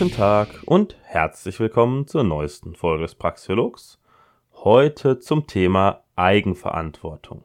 [0.00, 4.00] Guten Tag und herzlich willkommen zur neuesten Folge des Praxiologs.
[4.54, 7.42] Heute zum Thema Eigenverantwortung.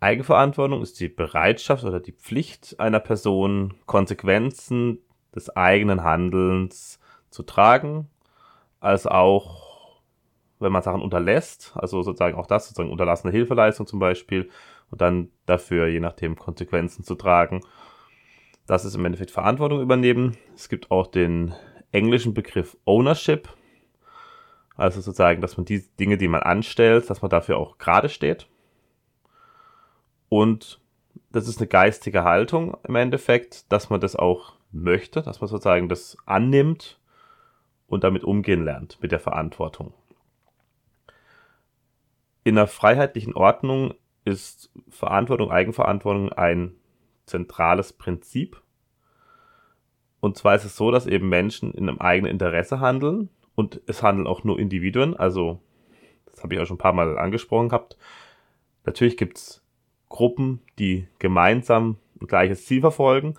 [0.00, 4.98] Eigenverantwortung ist die Bereitschaft oder die Pflicht einer Person, Konsequenzen
[5.32, 6.98] des eigenen Handelns
[7.30, 8.10] zu tragen,
[8.80, 10.00] als auch,
[10.58, 14.50] wenn man Sachen unterlässt, also sozusagen auch das, sozusagen unterlassene Hilfeleistung zum Beispiel,
[14.90, 17.60] und dann dafür je nachdem Konsequenzen zu tragen.
[18.66, 20.36] Das ist im Endeffekt Verantwortung übernehmen.
[20.54, 21.54] Es gibt auch den
[21.92, 23.48] englischen Begriff Ownership,
[24.76, 28.48] also sozusagen, dass man die Dinge, die man anstellt, dass man dafür auch gerade steht.
[30.28, 30.80] Und
[31.30, 35.88] das ist eine geistige Haltung im Endeffekt, dass man das auch möchte, dass man sozusagen
[35.88, 36.98] das annimmt
[37.86, 39.94] und damit umgehen lernt mit der Verantwortung.
[42.42, 43.94] In einer freiheitlichen Ordnung
[44.24, 46.74] ist Verantwortung, Eigenverantwortung ein
[47.26, 48.62] zentrales Prinzip.
[50.20, 54.02] Und zwar ist es so, dass eben Menschen in einem eigenen Interesse handeln und es
[54.02, 55.14] handeln auch nur Individuen.
[55.14, 55.60] Also,
[56.26, 57.96] das habe ich auch schon ein paar Mal angesprochen gehabt.
[58.84, 59.62] Natürlich gibt es
[60.08, 63.34] Gruppen, die gemeinsam ein gleiches Ziel verfolgen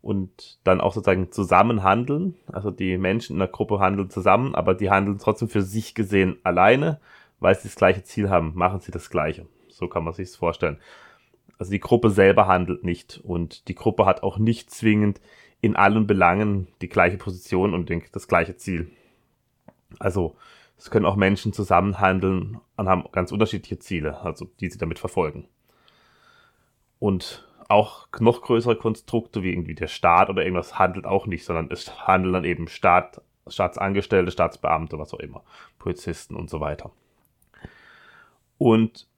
[0.00, 2.36] und dann auch sozusagen zusammen handeln.
[2.46, 6.38] Also die Menschen in der Gruppe handeln zusammen, aber die handeln trotzdem für sich gesehen
[6.42, 7.00] alleine,
[7.40, 9.46] weil sie das gleiche Ziel haben, machen sie das gleiche.
[9.68, 10.78] So kann man sich es vorstellen.
[11.58, 15.20] Also die Gruppe selber handelt nicht und die Gruppe hat auch nicht zwingend
[15.60, 18.90] in allen Belangen die gleiche Position und das gleiche Ziel.
[19.98, 20.36] Also
[20.76, 24.98] es können auch Menschen zusammen handeln und haben ganz unterschiedliche Ziele, also die sie damit
[24.98, 25.46] verfolgen.
[26.98, 31.70] Und auch noch größere Konstrukte wie irgendwie der Staat oder irgendwas handelt auch nicht, sondern
[31.70, 35.44] es handeln dann eben Staat, Staatsangestellte, Staatsbeamte, was auch immer,
[35.78, 36.90] Polizisten und so weiter.
[38.58, 39.08] Und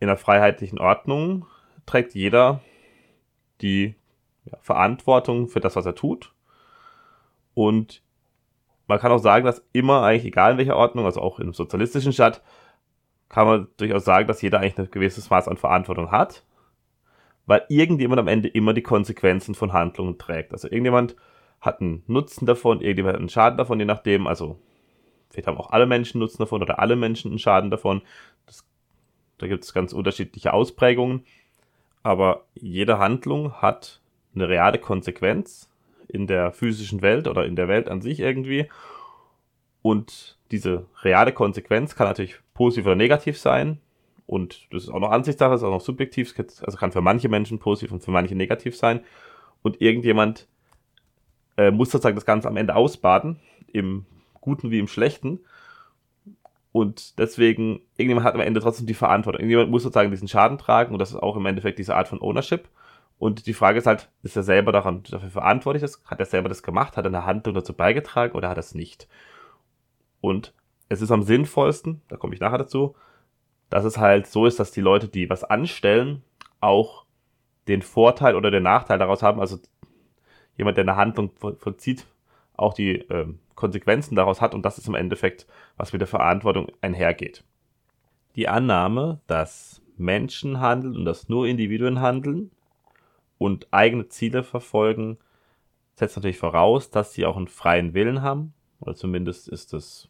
[0.00, 1.46] in einer freiheitlichen Ordnung
[1.86, 2.60] trägt jeder
[3.60, 3.94] die
[4.44, 6.32] ja, Verantwortung für das, was er tut.
[7.54, 8.02] Und
[8.86, 12.12] man kann auch sagen, dass immer eigentlich, egal in welcher Ordnung, also auch im sozialistischen
[12.12, 12.42] Staat,
[13.28, 16.44] kann man durchaus sagen, dass jeder eigentlich ein gewisses Maß an Verantwortung hat
[17.46, 20.52] weil irgendjemand am Ende immer die Konsequenzen von Handlungen trägt.
[20.52, 21.16] Also irgendjemand
[21.60, 24.26] hat einen Nutzen davon, irgendjemand hat einen Schaden davon, je nachdem.
[24.26, 24.58] Also
[25.30, 28.02] vielleicht haben auch alle Menschen Nutzen davon oder alle Menschen einen Schaden davon.
[28.46, 28.66] Das,
[29.38, 31.24] da gibt es ganz unterschiedliche Ausprägungen.
[32.04, 34.00] Aber jede Handlung hat
[34.34, 35.70] eine reale Konsequenz
[36.06, 38.68] in der physischen Welt oder in der Welt an sich irgendwie.
[39.82, 43.80] Und diese reale Konsequenz kann natürlich positiv oder negativ sein.
[44.26, 47.58] Und das ist auch noch Ansichtssache, ist auch noch subjektiv, also kann für manche Menschen
[47.58, 49.00] positiv und für manche negativ sein.
[49.62, 50.46] Und irgendjemand
[51.56, 53.40] äh, muss sozusagen das Ganze am Ende ausbaden,
[53.72, 54.04] im
[54.40, 55.40] Guten wie im Schlechten.
[56.74, 59.42] Und deswegen, irgendjemand hat am Ende trotzdem die Verantwortung.
[59.42, 62.20] Irgendjemand muss sozusagen diesen Schaden tragen und das ist auch im Endeffekt diese Art von
[62.20, 62.68] Ownership.
[63.16, 65.88] Und die Frage ist halt, ist er selber daran, dafür verantwortlich?
[66.04, 66.96] Hat er selber das gemacht?
[66.96, 69.06] Hat er eine Handlung dazu beigetragen oder hat er es nicht?
[70.20, 70.52] Und
[70.88, 72.96] es ist am sinnvollsten, da komme ich nachher dazu,
[73.70, 76.24] dass es halt so ist, dass die Leute, die was anstellen,
[76.60, 77.04] auch
[77.68, 79.38] den Vorteil oder den Nachteil daraus haben.
[79.38, 79.60] Also
[80.56, 82.04] jemand, der eine Handlung vollzieht,
[82.56, 84.54] auch die äh, Konsequenzen daraus hat.
[84.54, 87.44] Und das ist im Endeffekt, was mit der Verantwortung einhergeht.
[88.36, 92.50] Die Annahme, dass Menschen handeln und dass nur Individuen handeln
[93.38, 95.18] und eigene Ziele verfolgen,
[95.94, 98.54] setzt natürlich voraus, dass sie auch einen freien Willen haben.
[98.80, 100.08] Oder zumindest ist das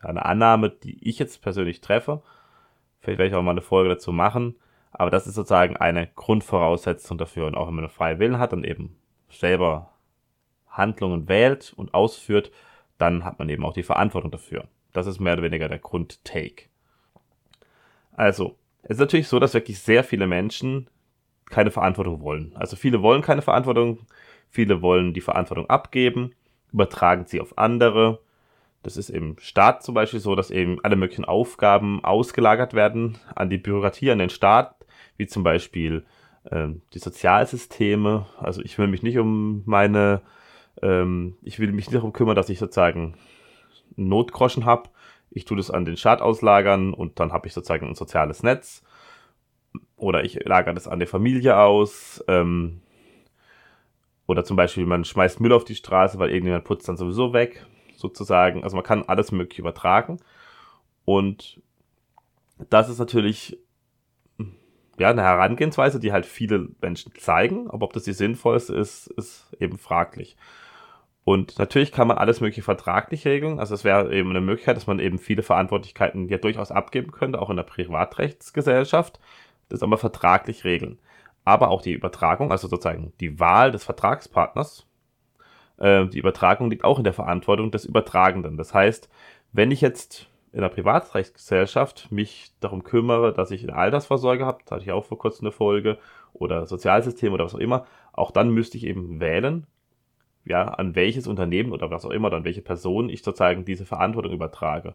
[0.00, 2.22] eine Annahme, die ich jetzt persönlich treffe.
[3.00, 4.56] Vielleicht werde ich auch mal eine Folge dazu machen.
[4.90, 7.46] Aber das ist sozusagen eine Grundvoraussetzung dafür.
[7.46, 8.96] Und auch wenn man einen freien Willen hat und eben
[9.30, 9.92] selber
[10.68, 12.50] Handlungen wählt und ausführt,
[13.02, 14.64] dann hat man eben auch die Verantwortung dafür.
[14.92, 16.66] Das ist mehr oder weniger der Grundtake.
[18.12, 20.88] Also, es ist natürlich so, dass wirklich sehr viele Menschen
[21.50, 22.52] keine Verantwortung wollen.
[22.56, 23.98] Also viele wollen keine Verantwortung,
[24.48, 26.34] viele wollen die Verantwortung abgeben,
[26.72, 28.20] übertragen sie auf andere
[28.82, 33.48] das ist im Staat zum Beispiel so, dass eben alle möglichen Aufgaben ausgelagert werden an
[33.48, 34.74] die Bürokratie, an den Staat,
[35.16, 36.04] wie zum Beispiel
[36.50, 38.26] ähm, die Sozialsysteme.
[38.38, 40.20] Also ich will mich nicht um meine,
[40.80, 43.16] ähm, ich will mich nicht darum kümmern, dass ich sozusagen
[43.96, 44.88] Notgroschen habe.
[45.30, 48.82] Ich tue das an den Staat auslagern und dann habe ich sozusagen ein soziales Netz.
[49.96, 52.22] Oder ich lagere das an die Familie aus.
[52.28, 52.82] Ähm,
[54.26, 57.66] oder zum Beispiel, man schmeißt Müll auf die Straße, weil irgendjemand putzt dann sowieso weg
[57.96, 58.64] sozusagen.
[58.64, 60.18] Also man kann alles mögliche übertragen.
[61.04, 61.60] Und
[62.70, 63.58] das ist natürlich
[65.02, 69.52] ja, eine Herangehensweise, die halt viele Menschen zeigen, aber ob das die sinnvollste ist, ist
[69.58, 70.36] eben fraglich.
[71.24, 73.58] Und natürlich kann man alles mögliche vertraglich regeln.
[73.58, 77.40] Also es wäre eben eine Möglichkeit, dass man eben viele Verantwortlichkeiten ja durchaus abgeben könnte,
[77.40, 79.18] auch in der Privatrechtsgesellschaft.
[79.68, 80.98] Das aber vertraglich regeln.
[81.44, 84.86] Aber auch die Übertragung, also sozusagen die Wahl des Vertragspartners,
[85.78, 88.56] äh, die Übertragung liegt auch in der Verantwortung des Übertragenden.
[88.56, 89.08] Das heißt,
[89.52, 94.76] wenn ich jetzt in einer Privatrechtsgesellschaft mich darum kümmere, dass ich eine Altersvorsorge habe, da
[94.76, 95.98] hatte ich auch vor kurzem eine Folge,
[96.34, 99.66] oder Sozialsystem oder was auch immer, auch dann müsste ich eben wählen,
[100.44, 104.32] ja, an welches Unternehmen oder was auch immer, an welche Person ich sozusagen diese Verantwortung
[104.32, 104.94] übertrage.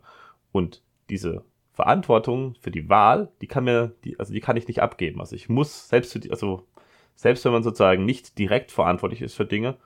[0.51, 4.81] Und diese Verantwortung für die Wahl, die kann mir, die, also die kann ich nicht
[4.81, 5.21] abgeben.
[5.21, 6.67] Also ich muss selbst für die, also
[7.15, 9.77] selbst wenn man sozusagen nicht direkt verantwortlich ist für Dinge,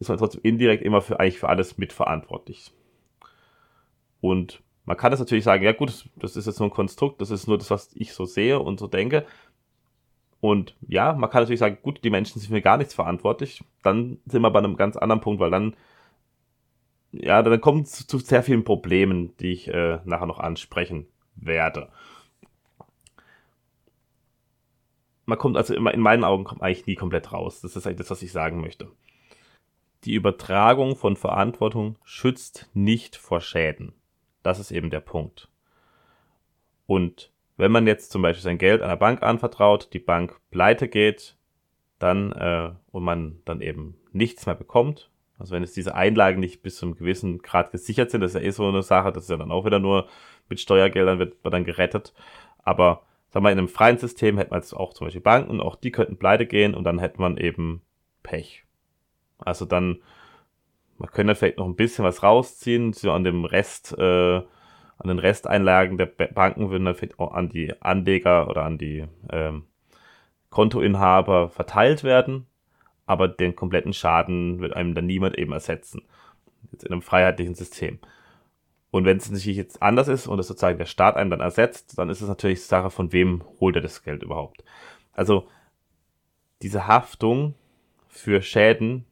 [0.00, 2.72] ist man trotzdem indirekt immer für eigentlich für alles mitverantwortlich.
[4.20, 7.30] Und man kann das natürlich sagen, ja gut, das ist jetzt nur ein Konstrukt, das
[7.30, 9.26] ist nur das, was ich so sehe und so denke.
[10.40, 13.62] Und ja, man kann natürlich sagen, gut, die Menschen sind für gar nichts verantwortlich.
[13.82, 15.76] Dann sind wir bei einem ganz anderen Punkt, weil dann,
[17.12, 21.06] ja, dann kommt es zu sehr vielen Problemen, die ich äh, nachher noch ansprechen
[21.36, 21.90] werde.
[25.26, 27.60] Man kommt also immer, in meinen Augen kommt eigentlich nie komplett raus.
[27.60, 28.90] Das ist eigentlich das, was ich sagen möchte.
[30.04, 33.92] Die Übertragung von Verantwortung schützt nicht vor Schäden.
[34.48, 35.50] Das ist eben der Punkt.
[36.86, 41.36] Und wenn man jetzt zum Beispiel sein Geld einer Bank anvertraut, die Bank pleite geht,
[41.98, 46.62] dann äh, und man dann eben nichts mehr bekommt, also wenn es diese Einlagen nicht
[46.62, 49.24] bis zu einem gewissen Grad gesichert sind, das ist ja eh so eine Sache, das
[49.24, 50.08] ist ja dann auch wieder nur
[50.48, 52.14] mit Steuergeldern wird man dann gerettet.
[52.62, 55.76] Aber sagen wir, in einem freien System hätte man jetzt auch zum Beispiel Banken, auch
[55.76, 57.82] die könnten pleite gehen und dann hätte man eben
[58.22, 58.64] Pech.
[59.36, 59.98] Also dann,
[60.98, 64.42] man könnte vielleicht noch ein bisschen was rausziehen, so an dem Rest äh,
[64.98, 69.64] an den Resteinlagen der Banken würden dann auch an die Anleger oder an die ähm,
[70.50, 72.46] Kontoinhaber verteilt werden,
[73.06, 76.02] aber den kompletten Schaden wird einem dann niemand eben ersetzen.
[76.72, 78.00] Jetzt in einem freiheitlichen System.
[78.90, 81.96] Und wenn es natürlich jetzt anders ist und es sozusagen der Staat einem dann ersetzt,
[81.98, 84.64] dann ist es natürlich Sache, von wem holt er das Geld überhaupt.
[85.12, 85.46] Also
[86.62, 87.54] diese Haftung
[88.08, 89.04] für Schäden,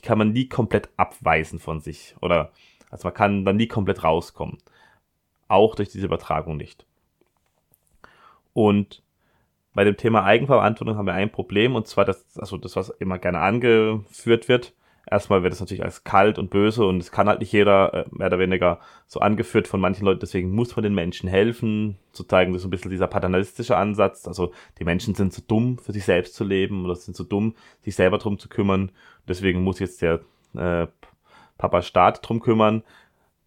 [0.00, 2.14] die kann man nie komplett abweisen von sich.
[2.20, 2.52] Oder
[2.90, 4.58] also man kann dann nie komplett rauskommen
[5.50, 6.86] auch durch diese Übertragung nicht.
[8.52, 9.02] Und
[9.74, 13.18] bei dem Thema Eigenverantwortung haben wir ein Problem, und zwar das, also das, was immer
[13.18, 14.72] gerne angeführt wird.
[15.10, 18.04] Erstmal wird es natürlich als kalt und böse und es kann halt nicht jeder äh,
[18.10, 22.22] mehr oder weniger so angeführt von manchen Leuten, deswegen muss man den Menschen helfen, zu
[22.22, 25.92] zeigen, das ist ein bisschen dieser paternalistische Ansatz, also die Menschen sind zu dumm, für
[25.92, 28.92] sich selbst zu leben oder sind zu dumm, sich selber drum zu kümmern,
[29.26, 30.20] deswegen muss jetzt der
[30.54, 30.86] äh,
[31.58, 32.84] Papa Staat drum kümmern,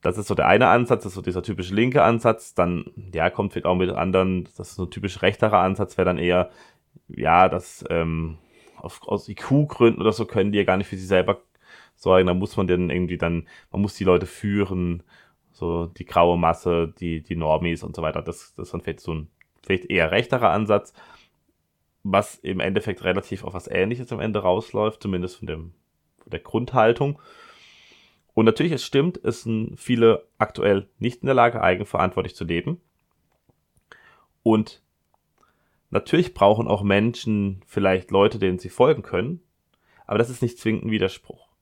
[0.03, 2.53] das ist so der eine Ansatz, das ist so dieser typische linke Ansatz.
[2.53, 6.05] Dann, ja, kommt vielleicht auch mit anderen, das ist so ein typisch rechterer Ansatz, wäre
[6.05, 6.49] dann eher,
[7.07, 8.37] ja, das ähm,
[8.81, 11.41] aus IQ-Gründen oder so können die ja gar nicht für sich selber
[12.03, 12.27] sorgen.
[12.27, 15.03] Da muss man dann irgendwie dann, man muss die Leute führen,
[15.51, 18.21] so die graue Masse, die, die Normis und so weiter.
[18.21, 19.27] Das, das ist dann vielleicht so ein
[19.63, 20.93] vielleicht eher rechterer Ansatz,
[22.03, 25.73] was im Endeffekt relativ auf was Ähnliches am Ende rausläuft, zumindest von, dem,
[26.19, 27.19] von der Grundhaltung.
[28.33, 32.81] Und natürlich, es stimmt, es sind viele aktuell nicht in der Lage, eigenverantwortlich zu leben.
[34.41, 34.81] Und
[35.91, 39.39] natürlich brauchen auch Menschen vielleicht Leute, denen sie folgen können.
[40.05, 41.52] Aber das ist nicht zwingend ein Widerspruch.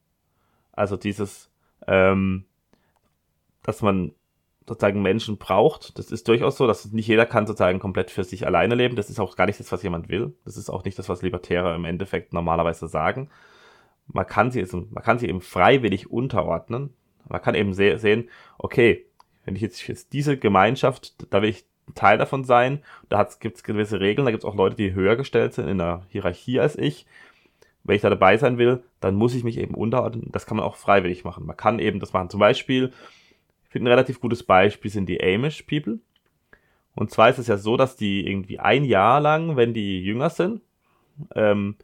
[0.81, 1.49] Also dieses,
[1.87, 2.45] ähm,
[3.63, 4.13] dass man
[4.67, 8.45] sozusagen Menschen braucht, das ist durchaus so, dass nicht jeder kann sozusagen komplett für sich
[8.45, 8.95] alleine leben.
[8.95, 10.33] Das ist auch gar nicht das, was jemand will.
[10.45, 13.29] Das ist auch nicht das, was Libertäre im Endeffekt normalerweise sagen
[14.13, 16.93] man kann sie, man kann sie eben freiwillig unterordnen.
[17.27, 19.05] Man kann eben se sehen, okay,
[19.45, 23.63] wenn ich jetzt, jetzt diese Gemeinschaft, da will ich Teil davon sein, da gibt es
[23.63, 26.77] gewisse Regeln, da gibt es auch Leute, die höher gestellt sind in der Hierarchie als
[26.77, 27.05] ich.
[27.83, 30.29] Wenn ich da dabei sein will, dann muss ich mich eben unterordnen.
[30.31, 31.45] Das kann man auch freiwillig machen.
[31.45, 32.29] Man kann eben das machen.
[32.29, 32.93] Zum Beispiel,
[33.63, 35.99] ich finde ein relativ gutes Beispiel sind die Amish People.
[36.93, 40.29] Und zwar ist es ja so, dass die irgendwie ein Jahr lang, wenn die jünger
[40.29, 40.61] sind,
[41.35, 41.75] ähm,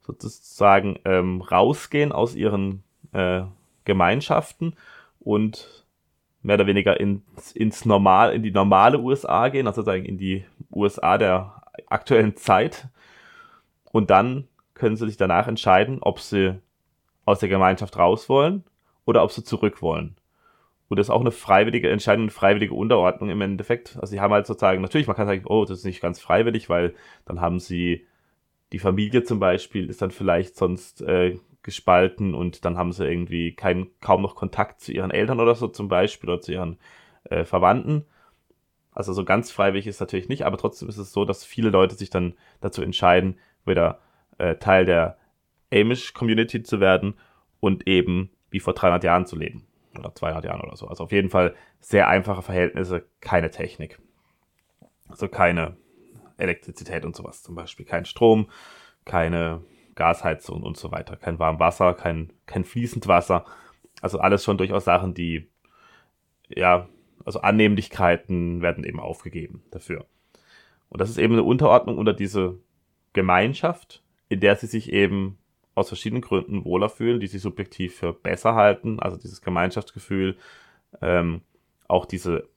[0.00, 3.42] sozusagen ähm, rausgehen aus ihren äh,
[3.84, 4.74] Gemeinschaften
[5.20, 5.84] und
[6.42, 10.44] mehr oder weniger ins, ins normal, in die normale USA gehen, also sozusagen in die
[10.72, 12.88] USA der aktuellen Zeit.
[13.90, 16.60] Und dann können sie sich danach entscheiden, ob sie
[17.24, 18.64] aus der Gemeinschaft raus wollen
[19.04, 20.16] oder ob sie zurück wollen.
[20.88, 23.96] Und das ist auch eine freiwillige Entscheidung, eine freiwillige Unterordnung im Endeffekt.
[23.96, 26.68] Also sie haben halt sozusagen, natürlich, man kann sagen, oh, das ist nicht ganz freiwillig,
[26.68, 28.06] weil dann haben sie
[28.72, 33.54] die Familie zum Beispiel ist dann vielleicht sonst äh, gespalten und dann haben sie irgendwie
[33.54, 36.78] kein, kaum noch Kontakt zu ihren Eltern oder so zum Beispiel oder zu ihren
[37.24, 38.04] äh, Verwandten.
[38.92, 41.96] Also so ganz freiwillig ist natürlich nicht, aber trotzdem ist es so, dass viele Leute
[41.96, 44.00] sich dann dazu entscheiden, wieder
[44.38, 45.18] äh, Teil der
[45.72, 47.14] Amish-Community zu werden
[47.60, 49.66] und eben wie vor 300 Jahren zu leben.
[49.98, 50.86] Oder 200 Jahren oder so.
[50.88, 53.98] Also auf jeden Fall sehr einfache Verhältnisse, keine Technik.
[55.08, 55.76] Also keine
[56.36, 57.86] Elektrizität und sowas zum Beispiel.
[57.86, 58.50] Kein Strom,
[59.04, 59.62] keine
[59.94, 61.16] Gasheizung und so weiter.
[61.16, 63.44] Kein warmes Wasser, kein, kein fließend Wasser.
[64.02, 65.48] Also alles schon durchaus Sachen, die,
[66.48, 66.88] ja,
[67.24, 70.06] also Annehmlichkeiten werden eben aufgegeben dafür.
[70.88, 72.58] Und das ist eben eine Unterordnung unter diese
[73.12, 75.38] Gemeinschaft, in der sie sich eben
[75.74, 80.36] aus verschiedenen Gründen wohler fühlen, die sie subjektiv für besser halten, also dieses Gemeinschaftsgefühl,
[81.02, 81.42] ähm,
[81.86, 82.48] auch diese,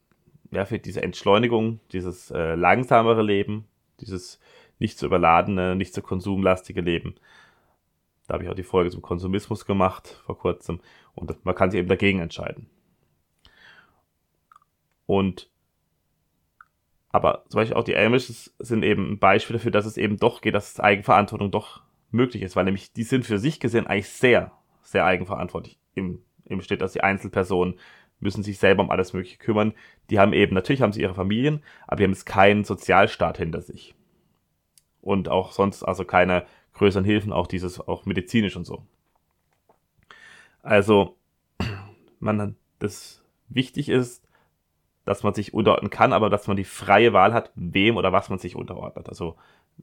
[0.52, 3.66] ja, für diese Entschleunigung, dieses äh, langsamere Leben,
[4.00, 4.40] dieses
[4.80, 7.16] nicht zu überladene, nicht zu konsumlastige Leben.
[8.28, 10.80] Da habe ich auch die Folge zum Konsumismus gemacht vor kurzem
[11.14, 12.70] und man kann sich eben dagegen entscheiden.
[15.06, 15.50] Und
[17.10, 20.42] aber zum Beispiel auch die Amishes sind eben ein Beispiel dafür, dass es eben doch
[20.42, 24.52] geht, dass Eigenverantwortung doch möglich ist, weil nämlich die sind für sich gesehen eigentlich sehr,
[24.84, 25.80] sehr eigenverantwortlich.
[25.96, 27.80] Im, im steht, dass die Einzelpersonen
[28.20, 29.74] müssen sich selber um alles Mögliche kümmern.
[30.10, 33.62] Die haben eben, natürlich haben sie ihre Familien, aber die haben jetzt keinen Sozialstaat hinter
[33.62, 33.96] sich.
[35.02, 38.84] Und auch sonst, also keine größeren Hilfen, auch dieses, auch medizinisch und so.
[40.62, 41.16] Also,
[42.20, 44.29] man, das wichtig ist,
[45.10, 48.30] dass man sich unterordnen kann, aber dass man die freie Wahl hat, wem oder was
[48.30, 49.10] man sich unterordnet.
[49.10, 49.38] Also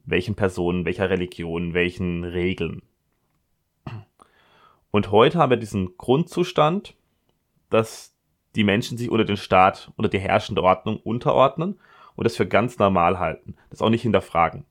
[0.05, 2.81] welchen Personen, welcher Religion, welchen Regeln.
[4.89, 6.95] Und heute haben wir diesen Grundzustand,
[7.69, 8.15] dass
[8.55, 11.77] die Menschen sich unter den Staat, unter die herrschende Ordnung unterordnen
[12.15, 14.63] und das für ganz normal halten, das auch nicht hinterfragen.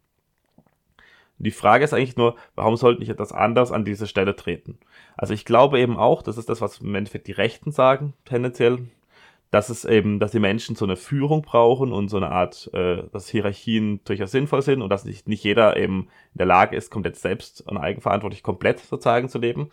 [1.36, 4.78] Die Frage ist eigentlich nur, warum sollten nicht etwas anderes an diese Stelle treten?
[5.18, 8.88] Also ich glaube eben auch, das ist das, was im Endeffekt die Rechten sagen, tendenziell,
[9.50, 13.04] dass es eben, dass die Menschen so eine Führung brauchen und so eine Art, äh,
[13.12, 16.90] dass Hierarchien durchaus sinnvoll sind und dass nicht, nicht jeder eben in der Lage ist,
[16.90, 19.70] komplett selbst und eigenverantwortlich komplett sozusagen zu leben.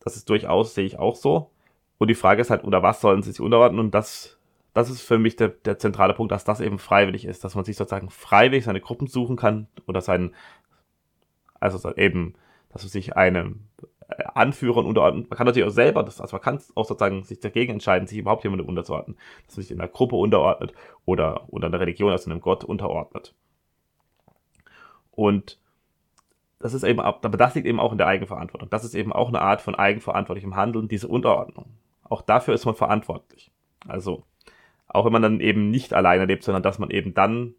[0.00, 1.50] Das ist durchaus, sehe ich auch so.
[1.98, 3.80] Und die Frage ist halt, unter was sollen sie sich unterordnen?
[3.80, 4.38] Und das,
[4.72, 7.64] das ist für mich der, der zentrale Punkt, dass das eben freiwillig ist, dass man
[7.64, 10.34] sich sozusagen freiwillig seine Gruppen suchen kann oder seinen,
[11.60, 12.34] also eben,
[12.70, 13.60] dass man sich einem
[14.34, 15.26] Anführern unterordnen.
[15.28, 18.18] Man kann natürlich auch selber, das, also man kann auch sozusagen sich dagegen entscheiden, sich
[18.18, 19.16] überhaupt jemandem unterzuordnen.
[19.46, 20.72] Dass man sich in einer Gruppe unterordnet
[21.04, 23.34] oder unter einer Religion, also einem Gott unterordnet.
[25.10, 25.58] Und
[26.58, 28.70] das ist eben, aber das liegt eben auch in der Eigenverantwortung.
[28.70, 31.66] Das ist eben auch eine Art von eigenverantwortlichem Handeln, diese Unterordnung.
[32.04, 33.50] Auch dafür ist man verantwortlich.
[33.86, 34.24] Also,
[34.88, 37.54] auch wenn man dann eben nicht alleine lebt, sondern dass man eben dann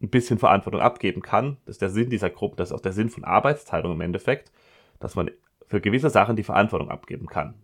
[0.00, 1.56] ein bisschen Verantwortung abgeben kann.
[1.64, 4.52] Das ist der Sinn dieser Gruppe, das ist auch der Sinn von Arbeitsteilung im Endeffekt,
[5.00, 5.30] dass man
[5.66, 7.54] für gewisse Sachen die Verantwortung abgeben kann,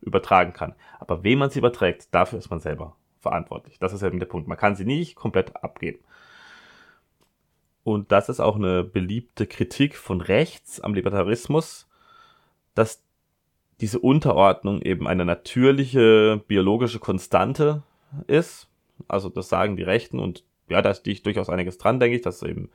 [0.00, 0.74] übertragen kann.
[0.98, 3.78] Aber wem man sie überträgt, dafür ist man selber verantwortlich.
[3.78, 4.48] Das ist eben der Punkt.
[4.48, 5.98] Man kann sie nicht komplett abgeben.
[7.82, 11.88] Und das ist auch eine beliebte Kritik von rechts am Libertarismus,
[12.74, 13.02] dass
[13.80, 17.82] diese Unterordnung eben eine natürliche biologische Konstante
[18.26, 18.68] ist.
[19.08, 22.22] Also das sagen die Rechten und ja, da stehe ich durchaus einiges dran, denke ich,
[22.22, 22.70] dass eben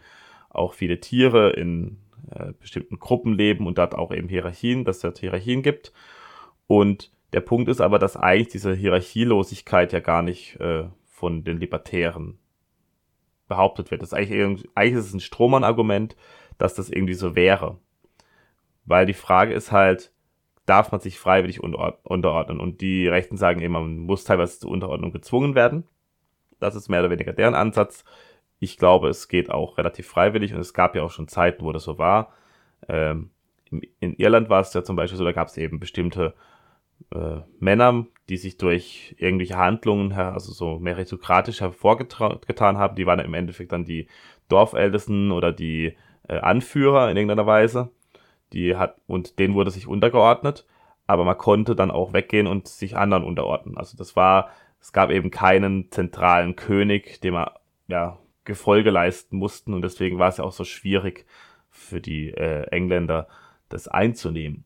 [0.50, 1.98] auch viele Tiere in
[2.32, 5.94] äh, bestimmten Gruppen leben und dort auch eben Hierarchien, dass es Hierarchien gibt.
[6.67, 11.60] Und der Punkt ist aber, dass eigentlich diese Hierarchielosigkeit ja gar nicht äh, von den
[11.60, 12.39] Libertären
[13.48, 14.01] behauptet wird.
[14.01, 16.15] Das ist eigentlich, eigentlich ist es ein Strohmann-Argument,
[16.58, 17.77] dass das irgendwie so wäre.
[18.86, 20.12] Weil die Frage ist halt,
[20.65, 22.60] darf man sich freiwillig unterordnen?
[22.60, 25.84] Und die Rechten sagen eben, man muss teilweise zur Unterordnung gezwungen werden.
[26.60, 28.03] Das ist mehr oder weniger deren Ansatz.
[28.65, 31.72] Ich glaube, es geht auch relativ freiwillig und es gab ja auch schon Zeiten, wo
[31.72, 32.34] das so war.
[32.89, 33.29] Ähm,
[34.00, 36.34] in Irland war es ja zum Beispiel so, da gab es eben bestimmte
[37.13, 42.95] äh, Männer, die sich durch irgendwelche Handlungen, also so meritokratisch hervorgetan haben.
[42.95, 44.07] Die waren im Endeffekt dann die
[44.50, 45.95] Dorfältesten oder die
[46.27, 47.91] äh, Anführer in irgendeiner Weise.
[48.51, 50.65] Die hat, und denen wurde sich untergeordnet,
[51.05, 53.77] aber man konnte dann auch weggehen und sich anderen unterordnen.
[53.77, 54.50] Also das war,
[54.81, 57.51] es gab eben keinen zentralen König, dem man
[57.88, 61.25] ja Gefolge leisten mussten und deswegen war es ja auch so schwierig
[61.69, 63.27] für die äh, Engländer,
[63.69, 64.63] das einzunehmen.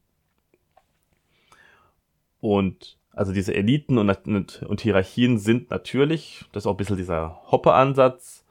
[2.40, 6.98] Und also diese Eliten und, und, und Hierarchien sind natürlich, das ist auch ein bisschen
[6.98, 8.46] dieser Hoppe-Ansatz.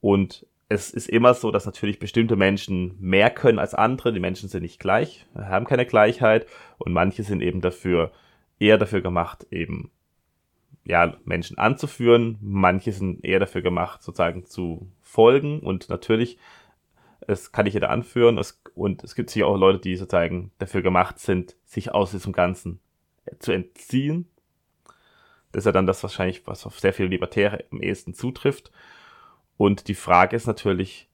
[0.00, 4.12] Und es ist immer so, dass natürlich bestimmte Menschen mehr können als andere.
[4.12, 6.46] Die Menschen sind nicht gleich, haben keine Gleichheit
[6.78, 8.12] und manche sind eben dafür
[8.58, 9.90] eher dafür gemacht, eben
[10.84, 12.38] ja, Menschen anzuführen.
[12.40, 15.60] Manche sind eher dafür gemacht, sozusagen zu folgen.
[15.60, 16.38] Und natürlich,
[17.20, 18.38] es kann nicht jeder anführen.
[18.38, 22.32] Es, und es gibt sicher auch Leute, die sozusagen dafür gemacht sind, sich aus diesem
[22.32, 22.80] Ganzen
[23.38, 24.28] zu entziehen.
[25.52, 28.72] Das ist ja dann das wahrscheinlich, was auf sehr viele Libertäre am ehesten zutrifft.
[29.56, 31.08] Und die Frage ist natürlich,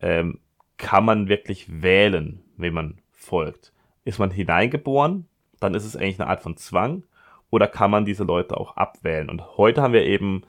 [0.00, 0.40] ähm,
[0.78, 3.72] kann man wirklich wählen, wenn man folgt?
[4.04, 5.26] Ist man hineingeboren?
[5.58, 7.02] Dann ist es eigentlich eine Art von Zwang
[7.50, 9.30] oder kann man diese Leute auch abwählen?
[9.30, 10.42] Und heute haben wir eben,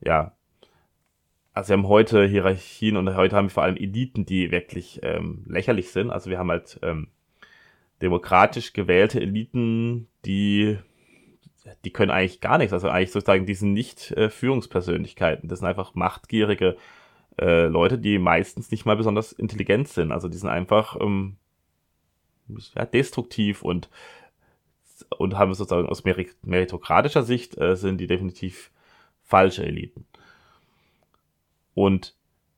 [0.00, 0.32] ja,
[1.52, 5.44] also wir haben heute Hierarchien und heute haben wir vor allem Eliten, die wirklich ähm,
[5.46, 6.10] lächerlich sind.
[6.10, 7.08] Also wir haben halt ähm,
[8.00, 10.78] demokratisch gewählte Eliten, die
[11.84, 12.72] die können eigentlich gar nichts.
[12.72, 15.48] Also eigentlich sozusagen, die sind nicht äh, Führungspersönlichkeiten.
[15.48, 16.76] Das sind einfach machtgierige
[17.40, 20.12] äh, Leute, die meistens nicht mal besonders intelligent sind.
[20.12, 21.36] Also die sind einfach ähm,
[22.74, 23.88] ja, destruktiv und
[25.18, 28.70] und haben sozusagen aus meritokratischer Sicht äh, sind die definitiv
[29.22, 30.06] falsche Eliten.
[31.74, 32.14] Und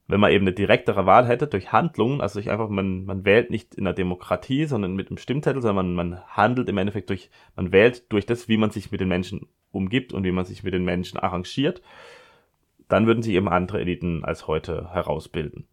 [0.07, 3.51] wenn man eben eine direktere Wahl hätte durch Handlungen, also durch einfach, man, man wählt
[3.51, 7.31] nicht in der Demokratie, sondern mit einem Stimmzettel, sondern man, man handelt im Endeffekt durch,
[7.57, 10.63] man wählt durch das, wie man sich mit den Menschen umgibt und wie man sich
[10.63, 11.81] mit den Menschen arrangiert,
[12.89, 15.67] dann würden sich eben andere Eliten als heute herausbilden.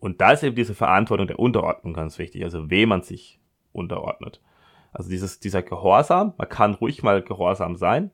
[0.00, 3.40] Und da ist eben diese Verantwortung der Unterordnung ganz wichtig, also wem man sich
[3.72, 4.40] unterordnet.
[4.98, 8.10] Also dieses, dieser Gehorsam, man kann ruhig mal gehorsam sein.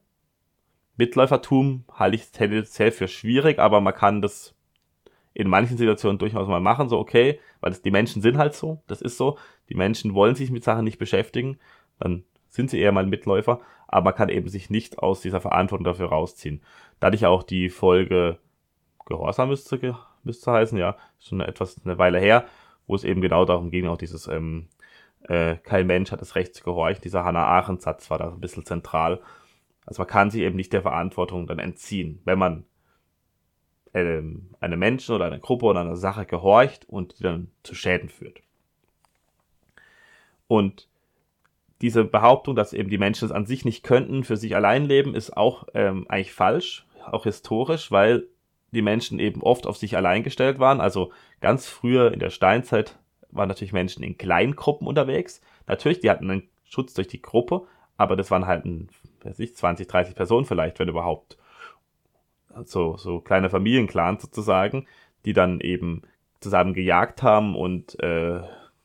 [0.99, 4.55] Mitläufertum halte ich tendenziell für schwierig, aber man kann das
[5.33, 8.83] in manchen Situationen durchaus mal machen, so okay, weil das, die Menschen sind halt so,
[8.87, 9.39] das ist so.
[9.71, 11.59] Die Menschen wollen sich mit Sachen nicht beschäftigen,
[11.99, 15.87] dann sind sie eher mal Mitläufer, aber man kann eben sich nicht aus dieser Verantwortung
[15.87, 16.61] dafür rausziehen.
[17.01, 18.39] Dadurch auch die Folge
[19.07, 22.45] Gehorsam müsste, müsste heißen, ja, schon etwas eine Weile her,
[22.87, 24.69] wo es eben genau darum ging, auch dieses ähm,
[25.25, 27.03] äh, kein Mensch hat das Recht zu gehorchen.
[27.03, 29.21] Dieser Hannah Arendt Satz war da ein bisschen zentral.
[29.87, 32.65] Also man kann sich eben nicht der Verantwortung dann entziehen, wenn man
[33.95, 38.09] ähm, einem Menschen oder einer Gruppe oder einer Sache gehorcht und die dann zu Schäden
[38.09, 38.41] führt.
[40.47, 40.89] Und
[41.81, 45.15] diese Behauptung, dass eben die Menschen es an sich nicht könnten, für sich allein leben,
[45.15, 48.27] ist auch ähm, eigentlich falsch, auch historisch, weil
[48.73, 50.81] die Menschen eben oft auf sich allein gestellt waren.
[50.81, 52.99] Also ganz früher in der Steinzeit
[53.35, 55.41] waren natürlich Menschen in Kleingruppen unterwegs.
[55.67, 58.89] Natürlich, die hatten einen Schutz durch die Gruppe, aber das waren halt ein,
[59.23, 61.39] weiß ich, 20, 30 Personen vielleicht, wenn überhaupt.
[62.65, 64.87] So, so kleine Familienclans sozusagen,
[65.25, 66.03] die dann eben
[66.41, 68.41] zusammen gejagt haben und äh,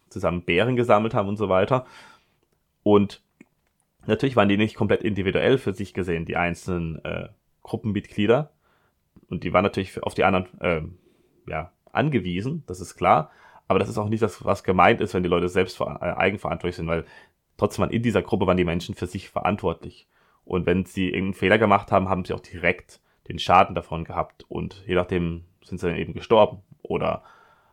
[0.10, 1.86] zusammen Bären gesammelt haben und so weiter.
[2.84, 3.22] Und
[4.08, 7.30] natürlich waren die nicht komplett individuell für sich gesehen, die einzelnen äh,
[7.62, 8.52] Gruppenmitglieder.
[9.30, 10.82] Und die waren natürlich auf die anderen äh,
[11.50, 13.32] ja, angewiesen, das ist klar.
[13.70, 16.76] Aber das ist auch nicht das, was gemeint ist, wenn die Leute selbst äh, eigenverantwortlich
[16.76, 17.06] sind, weil
[17.56, 20.08] trotzdem in dieser Gruppe waren die Menschen für sich verantwortlich.
[20.44, 24.44] Und wenn sie irgendeinen Fehler gemacht haben, haben sie auch direkt den Schaden davon gehabt.
[24.50, 27.24] Und je nachdem sind sie dann eben gestorben oder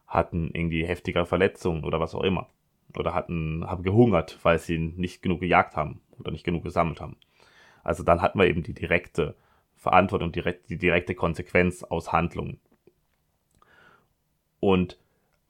[0.07, 2.51] hatten irgendwie heftige Verletzungen oder was auch immer.
[2.95, 7.17] Oder hatten, haben gehungert, weil sie nicht genug gejagt haben oder nicht genug gesammelt haben.
[7.83, 9.35] Also dann hatten wir eben die direkte
[9.77, 12.61] Verantwortung, direkt, die direkte Konsequenz aus Handlungen.
[14.61, 14.99] Und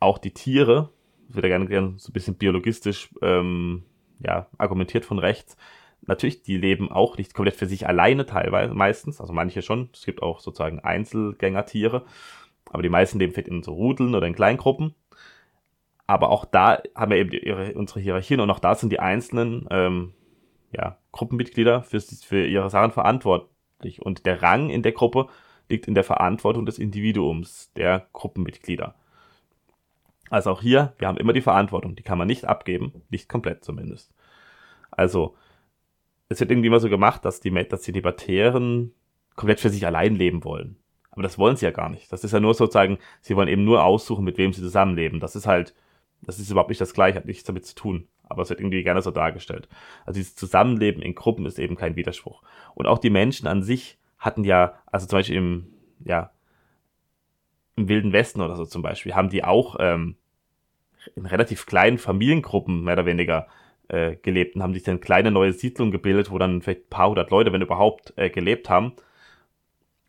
[0.00, 0.90] auch die Tiere,
[1.28, 3.84] wird ja gerne, gerne so ein bisschen biologistisch ähm,
[4.20, 5.56] ja, argumentiert von rechts,
[6.02, 10.04] natürlich, die leben auch nicht komplett für sich alleine teilweise, meistens, also manche schon, es
[10.04, 12.04] gibt auch sozusagen Einzelgängertiere,
[12.70, 14.94] aber die meisten leben vielleicht in so Rudeln oder in Kleingruppen.
[16.06, 19.66] Aber auch da haben wir eben ihre, unsere Hierarchien und auch da sind die einzelnen
[19.70, 20.12] ähm,
[20.72, 24.02] ja, Gruppenmitglieder für, für ihre Sachen verantwortlich.
[24.02, 25.26] Und der Rang in der Gruppe
[25.68, 28.94] liegt in der Verantwortung des Individuums, der Gruppenmitglieder.
[30.30, 33.64] Also auch hier, wir haben immer die Verantwortung, die kann man nicht abgeben, nicht komplett
[33.64, 34.12] zumindest.
[34.90, 35.36] Also,
[36.28, 38.92] es wird irgendwie immer so gemacht, dass die, dass die Libertären
[39.36, 40.76] komplett für sich allein leben wollen.
[41.10, 42.12] Aber das wollen sie ja gar nicht.
[42.12, 45.20] Das ist ja nur sozusagen, sie wollen eben nur aussuchen, mit wem sie zusammenleben.
[45.20, 45.74] Das ist halt,
[46.22, 48.08] das ist überhaupt nicht das Gleiche, hat nichts damit zu tun.
[48.28, 49.68] Aber es wird irgendwie gerne so dargestellt.
[50.04, 52.42] Also dieses Zusammenleben in Gruppen ist eben kein Widerspruch.
[52.74, 55.72] Und auch die Menschen an sich hatten ja, also zum Beispiel im,
[56.04, 56.32] ja,
[57.76, 60.16] im Wilden Westen oder so zum Beispiel, haben die auch ähm,
[61.14, 63.46] in relativ kleinen Familiengruppen mehr oder weniger
[63.88, 67.08] äh, gelebt und haben sich dann kleine neue Siedlungen gebildet, wo dann vielleicht ein paar
[67.08, 68.94] hundert Leute, wenn überhaupt, äh, gelebt haben.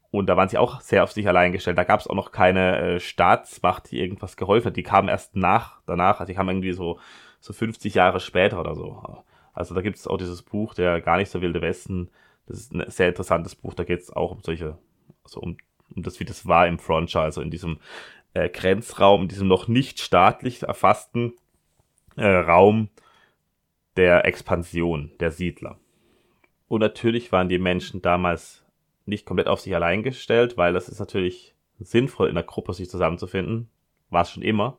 [0.09, 1.77] Und da waren sie auch sehr auf sich allein gestellt.
[1.77, 4.77] Da gab es auch noch keine äh, Staatsmacht, die irgendwas geholfen hat.
[4.77, 6.99] Die kamen erst nach, danach, also die kamen irgendwie so,
[7.39, 9.23] so 50 Jahre später oder so.
[9.53, 12.09] Also da gibt es auch dieses Buch, der gar nicht so wilde Westen.
[12.47, 13.73] Das ist ein sehr interessantes Buch.
[13.73, 14.77] Da geht es auch um solche,
[15.23, 15.57] also um
[15.97, 17.79] und das wie das war im Frontier, also in diesem
[18.33, 21.33] äh, Grenzraum, in diesem noch nicht staatlich erfassten
[22.15, 22.89] äh, Raum
[23.97, 25.77] der Expansion der Siedler.
[26.67, 28.63] Und natürlich waren die Menschen damals
[29.05, 32.89] nicht komplett auf sich allein gestellt, weil das ist natürlich sinnvoll in der Gruppe sich
[32.89, 33.69] zusammenzufinden,
[34.09, 34.77] war es schon immer,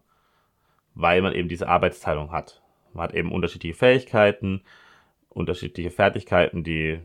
[0.94, 2.62] weil man eben diese Arbeitsteilung hat.
[2.92, 4.62] Man hat eben unterschiedliche Fähigkeiten,
[5.28, 7.00] unterschiedliche Fertigkeiten, die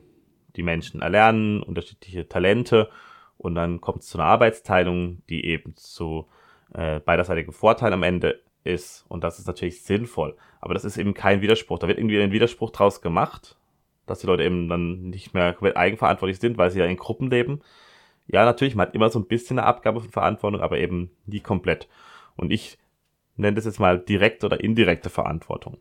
[0.56, 2.90] die Menschen erlernen, unterschiedliche Talente
[3.38, 6.28] und dann kommt es zu einer Arbeitsteilung, die eben zu
[6.74, 9.06] äh, beiderseitigen Vorteil am Ende ist.
[9.10, 10.36] Und das ist natürlich sinnvoll.
[10.62, 11.80] Aber das ist eben kein Widerspruch.
[11.80, 13.58] Da wird irgendwie ein Widerspruch draus gemacht,
[14.06, 17.30] dass die Leute eben dann nicht mehr komplett eigenverantwortlich sind, weil sie ja in Gruppen
[17.30, 17.62] leben.
[18.28, 21.42] ja, natürlich, man hat immer so ein bisschen eine Abgabe von Verantwortung, aber eben nie
[21.42, 21.88] komplett.
[22.36, 22.78] Und ich
[23.36, 25.78] nenne das jetzt mal direkte oder indirekte Verantwortung.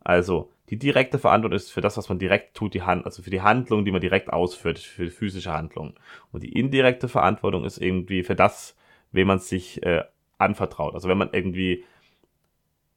[0.00, 3.30] Also, die direkte Verantwortung ist für das, was man direkt tut, die Hand, also für
[3.30, 5.94] die Handlung, die man direkt ausführt, für physische Handlung.
[6.32, 8.76] Und die indirekte Verantwortung ist irgendwie für das,
[9.12, 10.02] wem man sich äh,
[10.38, 10.94] anvertraut.
[10.94, 11.84] Also wenn man irgendwie,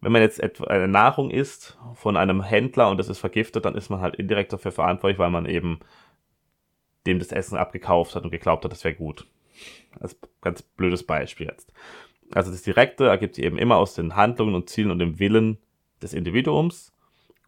[0.01, 3.75] wenn man jetzt etwa eine Nahrung isst von einem Händler und das ist vergiftet, dann
[3.75, 5.79] ist man halt indirekt dafür verantwortlich, weil man eben
[7.05, 9.27] dem das Essen abgekauft hat und geglaubt hat, das wäre gut.
[9.99, 10.09] Ein
[10.41, 11.71] ganz blödes Beispiel jetzt.
[12.31, 15.57] Also das Direkte ergibt sich eben immer aus den Handlungen und Zielen und dem Willen
[16.01, 16.93] des Individuums.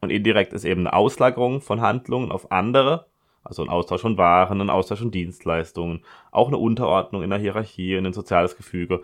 [0.02, 3.06] Und indirekt ist eben eine Auslagerung von Handlungen auf andere,
[3.44, 7.94] also ein Austausch von Waren, ein Austausch von Dienstleistungen, auch eine Unterordnung in der Hierarchie,
[7.94, 9.02] in ein soziales Gefüge.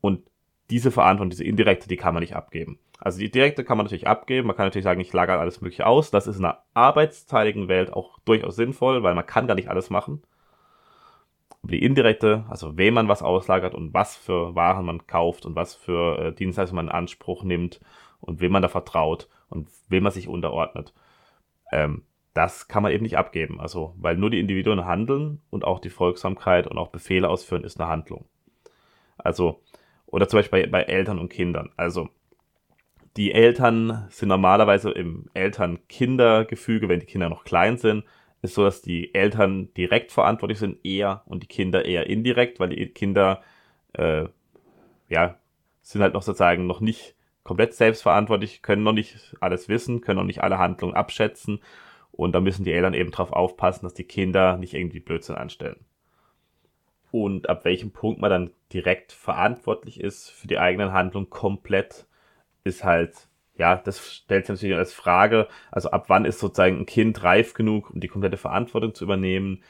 [0.00, 0.22] Und
[0.70, 2.78] diese Verantwortung, diese indirekte, die kann man nicht abgeben.
[2.98, 4.46] Also die direkte kann man natürlich abgeben.
[4.46, 6.10] Man kann natürlich sagen, ich lagere alles Mögliche aus.
[6.10, 9.90] Das ist in einer arbeitsteiligen Welt auch durchaus sinnvoll, weil man kann gar nicht alles
[9.90, 10.22] machen.
[11.62, 15.56] Aber die indirekte, also wem man was auslagert und was für Waren man kauft und
[15.56, 17.80] was für äh, Dienstleistungen man in Anspruch nimmt
[18.20, 20.92] und wem man da vertraut und wem man sich unterordnet,
[21.72, 22.02] ähm,
[22.34, 23.60] das kann man eben nicht abgeben.
[23.60, 27.80] Also, weil nur die Individuen handeln und auch die Folgsamkeit und auch Befehle ausführen ist
[27.80, 28.26] eine Handlung.
[29.16, 29.60] Also,
[30.06, 31.70] oder zum Beispiel bei, bei Eltern und Kindern.
[31.76, 32.08] Also,
[33.16, 38.04] die Eltern sind normalerweise im Eltern-Kinder-Gefüge, wenn die Kinder noch klein sind,
[38.42, 42.68] ist so, dass die Eltern direkt verantwortlich sind, eher und die Kinder eher indirekt, weil
[42.68, 43.42] die Kinder
[43.94, 44.26] äh,
[45.08, 45.36] ja
[45.82, 47.16] sind halt noch sozusagen noch nicht
[47.48, 51.60] komplett selbstverantwortlich, können noch nicht alles wissen, können noch nicht alle Handlungen abschätzen
[52.10, 55.82] und da müssen die Eltern eben darauf aufpassen, dass die Kinder nicht irgendwie Blödsinn anstellen.
[57.10, 62.06] Und ab welchem Punkt man dann direkt verantwortlich ist für die eigenen Handlungen komplett,
[62.64, 66.86] ist halt, ja, das stellt sich natürlich als Frage, also ab wann ist sozusagen ein
[66.86, 69.62] Kind reif genug, um die komplette Verantwortung zu übernehmen.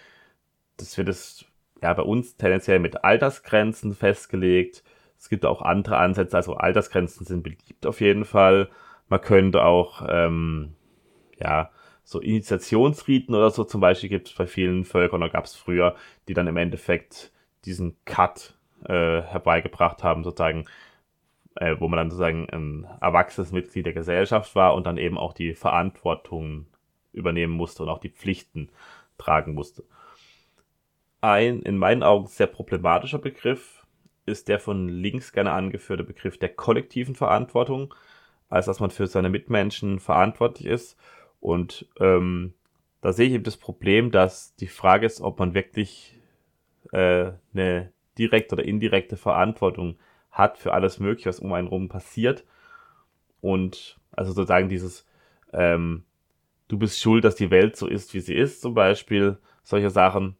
[0.78, 1.44] Das wird es
[1.80, 4.82] ja bei uns tendenziell mit Altersgrenzen festgelegt.
[5.18, 8.68] Es gibt auch andere Ansätze, also Altersgrenzen sind beliebt auf jeden Fall.
[9.08, 10.74] Man könnte auch, ähm,
[11.40, 11.70] ja,
[12.04, 15.94] so Initiationsriten oder so zum Beispiel gibt es bei vielen Völkern, oder gab es früher,
[16.26, 17.32] die dann im Endeffekt
[17.64, 20.66] diesen Cut äh, herbeigebracht haben, sozusagen,
[21.56, 25.34] äh, wo man dann sozusagen ein erwachsenes Mitglied der Gesellschaft war und dann eben auch
[25.34, 26.66] die Verantwortung
[27.12, 28.70] übernehmen musste und auch die Pflichten
[29.18, 29.84] tragen musste.
[31.20, 33.77] Ein in meinen Augen sehr problematischer Begriff
[34.28, 37.94] ist der von links gerne angeführte Begriff der kollektiven Verantwortung,
[38.48, 40.96] als dass man für seine Mitmenschen verantwortlich ist.
[41.40, 42.54] Und ähm,
[43.00, 46.18] da sehe ich eben das Problem, dass die Frage ist, ob man wirklich
[46.92, 49.98] äh, eine direkte oder indirekte Verantwortung
[50.30, 52.44] hat für alles Mögliche, was um einen rum passiert.
[53.40, 55.06] Und also sozusagen dieses,
[55.52, 56.04] ähm,
[56.66, 60.36] du bist schuld, dass die Welt so ist, wie sie ist, zum Beispiel, solche Sachen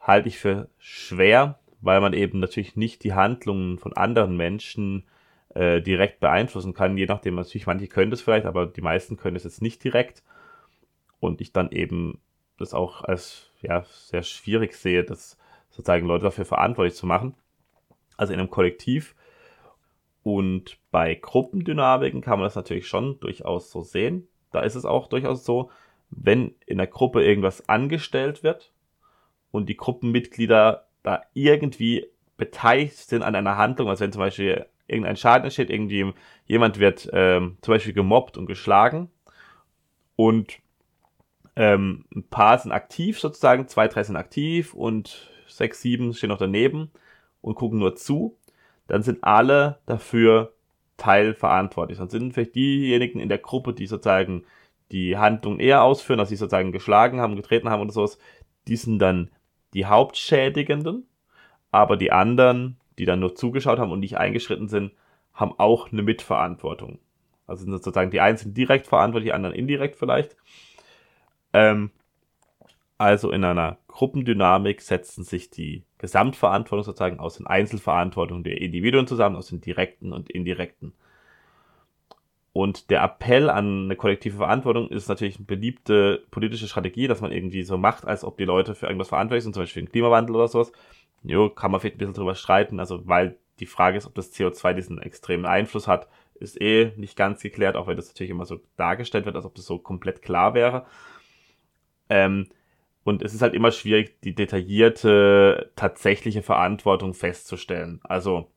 [0.00, 5.04] halte ich für schwer, weil man eben natürlich nicht die Handlungen von anderen Menschen
[5.54, 9.36] äh, direkt beeinflussen kann, je nachdem, natürlich, manche können das vielleicht, aber die meisten können
[9.36, 10.22] es jetzt nicht direkt.
[11.18, 12.20] Und ich dann eben
[12.58, 15.38] das auch als ja, sehr schwierig sehe, das
[15.70, 17.34] sozusagen Leute dafür verantwortlich zu machen.
[18.16, 19.14] Also in einem Kollektiv.
[20.22, 24.28] Und bei Gruppendynamiken kann man das natürlich schon durchaus so sehen.
[24.52, 25.70] Da ist es auch durchaus so,
[26.10, 28.72] wenn in der Gruppe irgendwas angestellt wird
[29.50, 35.16] und die Gruppenmitglieder da irgendwie beteiligt sind an einer Handlung, also wenn zum Beispiel irgendein
[35.16, 36.12] Schaden entsteht, irgendwie
[36.46, 39.10] jemand wird ähm, zum Beispiel gemobbt und geschlagen
[40.16, 40.58] und
[41.56, 46.38] ähm, ein paar sind aktiv sozusagen, zwei, drei sind aktiv und sechs, sieben stehen noch
[46.38, 46.90] daneben
[47.40, 48.36] und gucken nur zu,
[48.86, 50.54] dann sind alle dafür
[50.96, 51.98] teilverantwortlich.
[51.98, 54.44] Dann sind vielleicht diejenigen in der Gruppe, die sozusagen
[54.92, 58.18] die Handlung eher ausführen, dass sie sozusagen geschlagen haben, getreten haben oder sowas,
[58.68, 59.30] die sind dann
[59.74, 61.06] die Hauptschädigenden,
[61.70, 64.92] aber die anderen die dann nur zugeschaut haben und nicht eingeschritten sind,
[65.32, 66.98] haben auch eine Mitverantwortung.
[67.46, 70.36] Also sind sozusagen die einen sind direkt verantwortlich, die anderen indirekt vielleicht.
[71.54, 71.92] Ähm,
[72.98, 79.36] also in einer Gruppendynamik setzen sich die Gesamtverantwortung sozusagen aus den Einzelverantwortungen der Individuen zusammen,
[79.36, 80.92] aus den direkten und indirekten.
[82.52, 87.30] Und der Appell an eine kollektive Verantwortung ist natürlich eine beliebte politische Strategie, dass man
[87.30, 89.92] irgendwie so macht, als ob die Leute für irgendwas verantwortlich sind, zum Beispiel für den
[89.92, 90.72] Klimawandel oder sowas.
[91.22, 94.32] Jo, kann man vielleicht ein bisschen drüber streiten, also weil die Frage ist, ob das
[94.32, 98.46] CO2 diesen extremen Einfluss hat, ist eh nicht ganz geklärt, auch wenn das natürlich immer
[98.46, 100.86] so dargestellt wird, als ob das so komplett klar wäre.
[102.08, 102.48] Ähm,
[103.04, 108.00] und es ist halt immer schwierig, die detaillierte, tatsächliche Verantwortung festzustellen.
[108.02, 108.50] Also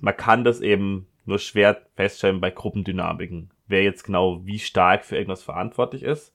[0.00, 5.16] man kann das eben nur schwer feststellen bei Gruppendynamiken, wer jetzt genau wie stark für
[5.16, 6.34] irgendwas verantwortlich ist.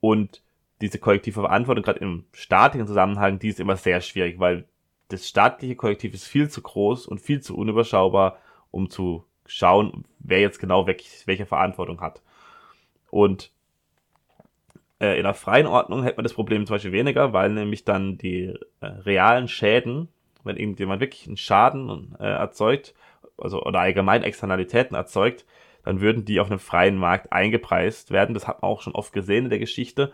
[0.00, 0.42] Und
[0.80, 4.66] diese kollektive Verantwortung, gerade im staatlichen Zusammenhang, die ist immer sehr schwierig, weil
[5.08, 8.38] das staatliche Kollektiv ist viel zu groß und viel zu unüberschaubar,
[8.70, 12.22] um zu schauen, wer jetzt genau welche Verantwortung hat.
[13.10, 13.50] Und
[15.00, 18.18] äh, in einer freien Ordnung hätte man das Problem zum Beispiel weniger, weil nämlich dann
[18.18, 20.08] die äh, realen Schäden,
[20.44, 22.94] wenn irgendjemand wirklich einen Schaden äh, erzeugt,
[23.38, 25.44] also oder allgemein Externalitäten erzeugt,
[25.84, 28.34] dann würden die auf einem freien Markt eingepreist werden.
[28.34, 30.12] Das hat man auch schon oft gesehen in der Geschichte.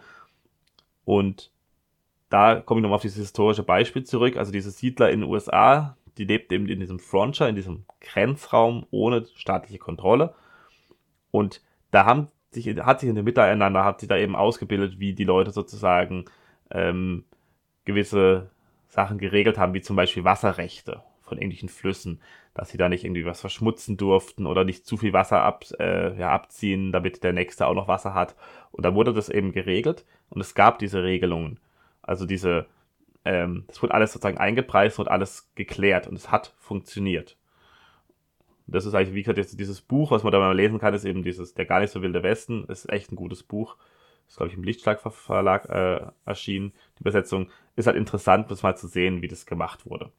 [1.05, 1.51] Und
[2.29, 4.37] da komme ich nochmal auf dieses historische Beispiel zurück.
[4.37, 8.87] Also diese Siedler in den USA, die lebten eben in diesem Frontier, in diesem Grenzraum
[8.91, 10.35] ohne staatliche Kontrolle.
[11.31, 15.13] Und da haben sich, hat sich in dem Miteinander, hat sich da eben ausgebildet, wie
[15.13, 16.27] die Leute sozusagen
[16.71, 17.25] ähm,
[17.85, 18.51] gewisse
[18.89, 22.21] Sachen geregelt haben, wie zum Beispiel Wasserrechte von ähnlichen Flüssen,
[22.55, 26.17] dass sie da nicht irgendwie was verschmutzen durften oder nicht zu viel Wasser ab, äh,
[26.19, 28.37] ja, abziehen, damit der nächste auch noch Wasser hat.
[28.71, 31.59] Und da wurde das eben geregelt und es gab diese Regelungen.
[32.03, 32.67] Also diese,
[33.25, 37.37] ähm, das wurde alles sozusagen eingepreist und alles geklärt und es hat funktioniert.
[38.67, 41.05] Das ist eigentlich, wie gesagt, jetzt dieses Buch, was man da mal lesen kann, ist
[41.05, 42.65] eben dieses Der gar nicht so wilde Westen.
[42.65, 43.77] Ist echt ein gutes Buch.
[44.27, 46.73] Ist, glaube ich, im Lichtschlag Verlag äh, erschienen.
[46.99, 50.11] Die Übersetzung ist halt interessant, das mal zu sehen, wie das gemacht wurde.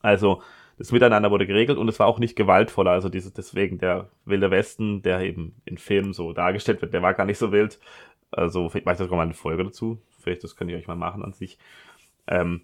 [0.00, 0.42] Also,
[0.78, 2.92] das Miteinander wurde geregelt und es war auch nicht gewaltvoller.
[2.92, 7.14] Also dieses, deswegen der wilde Westen, der eben in Filmen so dargestellt wird, der war
[7.14, 7.78] gar nicht so wild.
[8.30, 10.00] Also, vielleicht mache ich sogar mal eine Folge dazu.
[10.20, 11.58] Vielleicht, das könnt ihr euch mal machen an sich.
[12.26, 12.62] Ähm,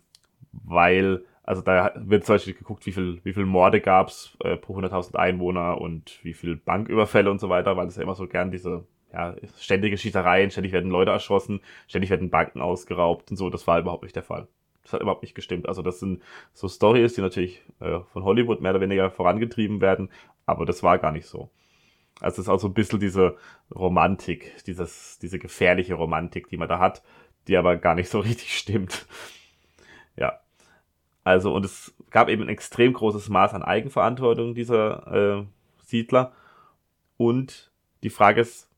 [0.52, 4.56] weil also da wird zum Beispiel geguckt, wie viel, wie viel Morde gab es äh,
[4.56, 8.26] pro 100.000 Einwohner und wie viel Banküberfälle und so weiter, weil es ja immer so
[8.26, 13.48] gern diese ja, ständige Schießereien, ständig werden Leute erschossen, ständig werden Banken ausgeraubt und so.
[13.48, 14.48] Das war überhaupt nicht der Fall.
[14.86, 15.68] Das hat überhaupt nicht gestimmt.
[15.68, 16.22] Also das sind
[16.54, 20.10] so Stories, die natürlich äh, von Hollywood mehr oder weniger vorangetrieben werden,
[20.46, 21.50] aber das war gar nicht so.
[22.20, 23.36] Also es ist auch so ein bisschen diese
[23.74, 27.02] Romantik, dieses, diese gefährliche Romantik, die man da hat,
[27.48, 29.06] die aber gar nicht so richtig stimmt.
[30.16, 30.38] Ja,
[31.24, 35.44] also, und es gab eben ein extrem großes Maß an Eigenverantwortung dieser äh,
[35.84, 36.32] Siedler.
[37.16, 37.72] Und
[38.04, 38.70] die Frage ist,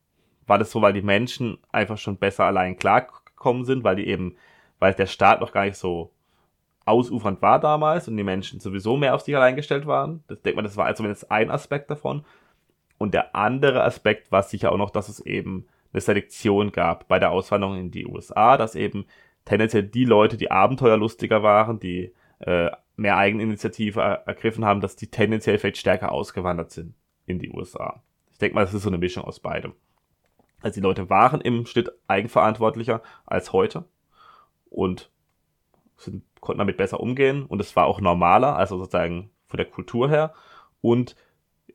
[0.47, 4.35] war das so, weil die Menschen einfach schon besser allein klargekommen sind, weil die eben,
[4.79, 6.11] weil der Staat noch gar nicht so
[6.85, 10.23] ausufernd war damals und die Menschen sowieso mehr auf sich allein gestellt waren.
[10.27, 12.25] Das denkt man, das war also zumindest ein Aspekt davon.
[12.97, 17.19] Und der andere Aspekt war sicher auch noch, dass es eben eine Selektion gab bei
[17.19, 19.05] der Auswanderung in die USA, dass eben
[19.45, 25.07] tendenziell die Leute, die abenteuerlustiger waren, die äh, mehr Eigeninitiative er ergriffen haben, dass die
[25.07, 26.93] tendenziell vielleicht stärker ausgewandert sind
[27.25, 28.03] in die USA.
[28.31, 29.73] Ich denke mal, das ist so eine Mischung aus beidem.
[30.61, 33.85] Also die Leute waren im Schnitt eigenverantwortlicher als heute
[34.69, 35.09] und
[35.97, 40.09] sind, konnten damit besser umgehen und es war auch normaler, also sozusagen von der Kultur
[40.09, 40.33] her.
[40.81, 41.15] Und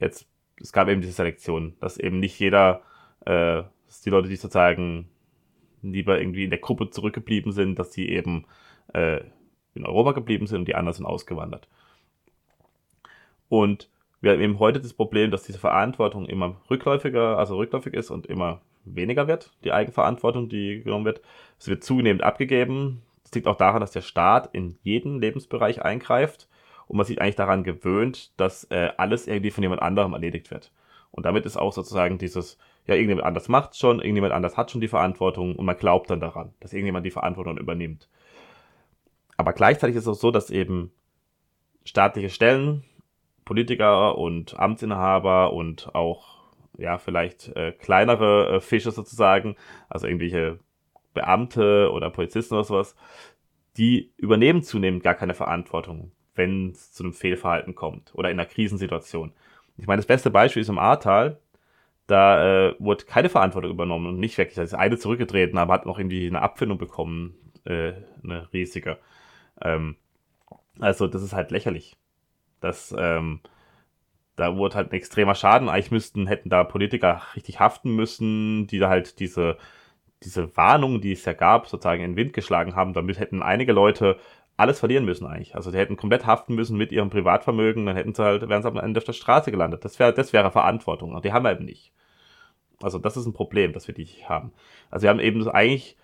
[0.01, 0.27] jetzt,
[0.61, 2.83] es gab eben diese Selektion, dass eben nicht jeder,
[3.27, 5.11] äh, dass die Leute, die sozusagen
[5.83, 8.47] lieber irgendwie in der Gruppe zurückgeblieben sind, dass die eben
[8.95, 9.21] äh,
[9.75, 11.69] in Europa geblieben sind und die anderen sind ausgewandert.
[13.49, 18.11] Und wir haben eben heute das Problem, dass diese Verantwortung immer rückläufiger, also rückläufig ist
[18.11, 21.21] und immer weniger wird, die Eigenverantwortung, die genommen wird.
[21.59, 23.03] Es wird zunehmend abgegeben.
[23.23, 26.49] Das liegt auch daran, dass der Staat in jeden Lebensbereich eingreift
[26.87, 30.73] und man sich eigentlich daran gewöhnt, dass äh, alles irgendwie von jemand anderem erledigt wird.
[31.11, 34.81] Und damit ist auch sozusagen dieses, ja, irgendjemand anders macht schon, irgendjemand anders hat schon
[34.81, 38.09] die Verantwortung und man glaubt dann daran, dass irgendjemand die Verantwortung übernimmt.
[39.37, 40.93] Aber gleichzeitig ist es auch so, dass eben
[41.85, 42.85] staatliche Stellen,
[43.45, 46.34] Politiker und Amtsinhaber und auch
[46.79, 49.57] ja vielleicht äh, kleinere äh, Fische sozusagen,
[49.89, 50.59] also irgendwelche
[51.13, 52.97] Beamte oder Polizisten oder sowas,
[53.77, 58.49] die übernehmen zunehmend gar keine Verantwortung, wenn es zu einem Fehlverhalten kommt oder in einer
[58.49, 59.33] Krisensituation.
[59.77, 61.39] Ich meine, das beste Beispiel ist im Ahrtal.
[62.07, 64.57] Da äh, wurde keine Verantwortung übernommen und nicht wirklich.
[64.57, 67.35] Da ist eine zurückgetreten, aber hat noch irgendwie eine Abfindung bekommen,
[67.65, 68.99] äh, eine riesige.
[69.63, 69.97] Ähm,
[70.79, 71.97] also das ist halt lächerlich.
[72.61, 73.41] Das, ähm,
[74.37, 75.69] da wurde halt ein extremer Schaden.
[75.69, 79.57] Eigentlich müssten, hätten da Politiker richtig haften müssen, die da halt diese,
[80.23, 82.95] diese Warnungen, die es ja gab, sozusagen in den Wind geschlagen haben.
[82.95, 84.19] Damit hätten einige Leute
[84.57, 85.55] alles verlieren müssen eigentlich.
[85.55, 88.69] Also die hätten komplett haften müssen mit ihrem Privatvermögen, dann hätten sie halt, wären sie
[88.69, 89.85] am Ende auf der Straße gelandet.
[89.85, 91.15] Das wäre, das wäre Verantwortung.
[91.15, 91.93] Und die haben wir eben nicht.
[92.83, 94.53] Also das ist ein Problem, das wir nicht haben.
[94.91, 95.97] Also wir haben eben eigentlich,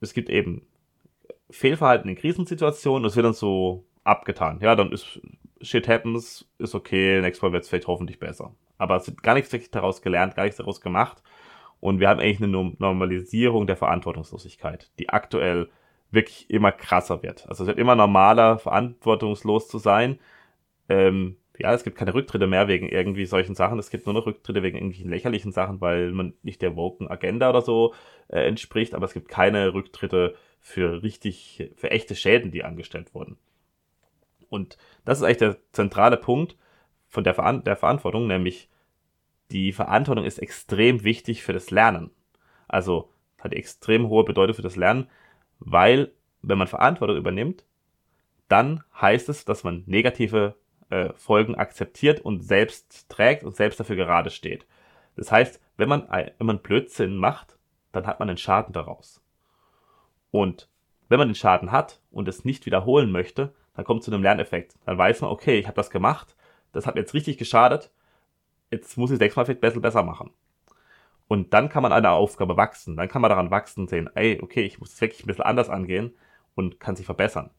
[0.00, 0.66] es gibt eben
[1.50, 4.60] Fehlverhalten in Krisensituationen, das wird dann so abgetan.
[4.60, 5.20] Ja, dann ist
[5.60, 8.54] Shit happens, ist okay, nächstes Mal wird es vielleicht hoffentlich besser.
[8.78, 11.22] Aber es wird gar nichts wirklich daraus gelernt, gar nichts daraus gemacht.
[11.80, 15.68] Und wir haben eigentlich eine Normalisierung der Verantwortungslosigkeit, die aktuell
[16.10, 17.48] wirklich immer krasser wird.
[17.48, 20.18] Also es wird immer normaler, verantwortungslos zu sein.
[20.88, 23.78] Ähm, ja, es gibt keine Rücktritte mehr wegen irgendwie solchen Sachen.
[23.78, 27.50] Es gibt nur noch Rücktritte wegen irgendwelchen lächerlichen Sachen, weil man nicht der woken Agenda
[27.50, 27.94] oder so
[28.28, 33.38] äh, entspricht, aber es gibt keine Rücktritte für richtig, für echte Schäden, die angestellt wurden.
[34.48, 36.56] Und das ist eigentlich der zentrale Punkt
[37.08, 38.68] von der, Ver der Verantwortung, nämlich
[39.50, 42.10] die Verantwortung ist extrem wichtig für das Lernen.
[42.66, 45.08] Also hat extrem hohe Bedeutung für das Lernen,
[45.58, 47.64] weil wenn man Verantwortung übernimmt,
[48.48, 50.54] dann heißt es, dass man negative
[50.90, 54.66] äh, Folgen akzeptiert und selbst trägt und selbst dafür gerade steht.
[55.16, 57.58] Das heißt, wenn man, wenn man Blödsinn macht,
[57.92, 59.22] dann hat man einen Schaden daraus.
[60.30, 60.68] Und
[61.08, 64.74] wenn man den Schaden hat und es nicht wiederholen möchte, dann kommt zu einem Lerneffekt.
[64.86, 66.34] Dann weiß man, okay, ich habe das gemacht,
[66.72, 67.92] das hat mir jetzt richtig geschadet,
[68.72, 70.32] jetzt muss ich es nächstes Mal vielleicht besser, besser machen.
[71.28, 72.96] Und dann kann man an der Aufgabe wachsen.
[72.96, 75.44] Dann kann man daran wachsen und sehen, ey, okay, ich muss es wirklich ein bisschen
[75.44, 76.12] anders angehen
[76.56, 77.50] und kann sich verbessern.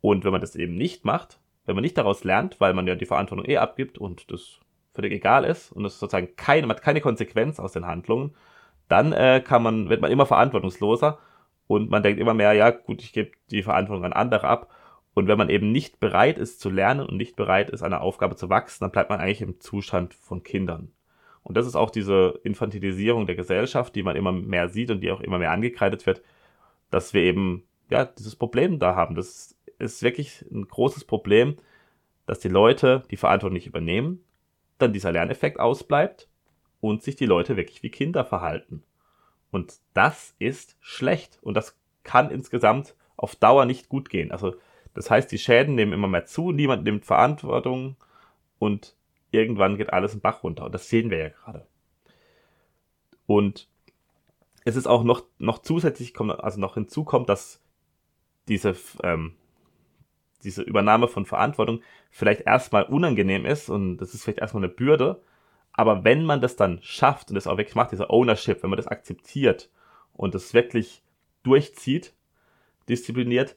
[0.00, 2.94] Und wenn man das eben nicht macht, wenn man nicht daraus lernt, weil man ja
[2.94, 4.60] die Verantwortung eh abgibt und das
[4.92, 8.36] völlig egal ist und es sozusagen keine, man hat keine Konsequenz aus den Handlungen,
[8.86, 11.18] dann äh, kann man, wird man immer verantwortungsloser
[11.66, 14.70] und man denkt immer mehr, ja gut, ich gebe die Verantwortung an andere ab.
[15.14, 18.36] Und wenn man eben nicht bereit ist zu lernen und nicht bereit ist, eine Aufgabe
[18.36, 20.90] zu wachsen, dann bleibt man eigentlich im Zustand von Kindern.
[21.44, 25.12] Und das ist auch diese Infantilisierung der Gesellschaft, die man immer mehr sieht und die
[25.12, 26.22] auch immer mehr angekreidet wird,
[26.90, 29.14] dass wir eben ja dieses Problem da haben.
[29.14, 31.56] Das ist wirklich ein großes Problem,
[32.26, 34.24] dass die Leute die Verantwortung nicht übernehmen,
[34.78, 36.28] dann dieser Lerneffekt ausbleibt
[36.80, 38.82] und sich die Leute wirklich wie Kinder verhalten.
[39.50, 44.32] Und das ist schlecht und das kann insgesamt auf Dauer nicht gut gehen.
[44.32, 44.56] Also
[44.94, 47.96] das heißt, die Schäden nehmen immer mehr zu, niemand nimmt Verantwortung
[48.58, 48.94] und
[49.32, 50.64] irgendwann geht alles im Bach runter.
[50.64, 51.66] Und das sehen wir ja gerade.
[53.26, 53.68] Und
[54.64, 57.60] es ist auch noch, noch zusätzlich, also noch hinzukommt, dass
[58.48, 59.34] diese, ähm,
[60.44, 65.22] diese Übernahme von Verantwortung vielleicht erstmal unangenehm ist und das ist vielleicht erstmal eine Bürde.
[65.72, 68.76] Aber wenn man das dann schafft und das auch wirklich macht, dieser Ownership, wenn man
[68.76, 69.70] das akzeptiert
[70.12, 71.02] und das wirklich
[71.42, 72.14] durchzieht,
[72.88, 73.56] diszipliniert,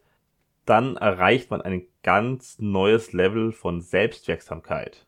[0.69, 5.07] dann erreicht man ein ganz neues Level von Selbstwirksamkeit.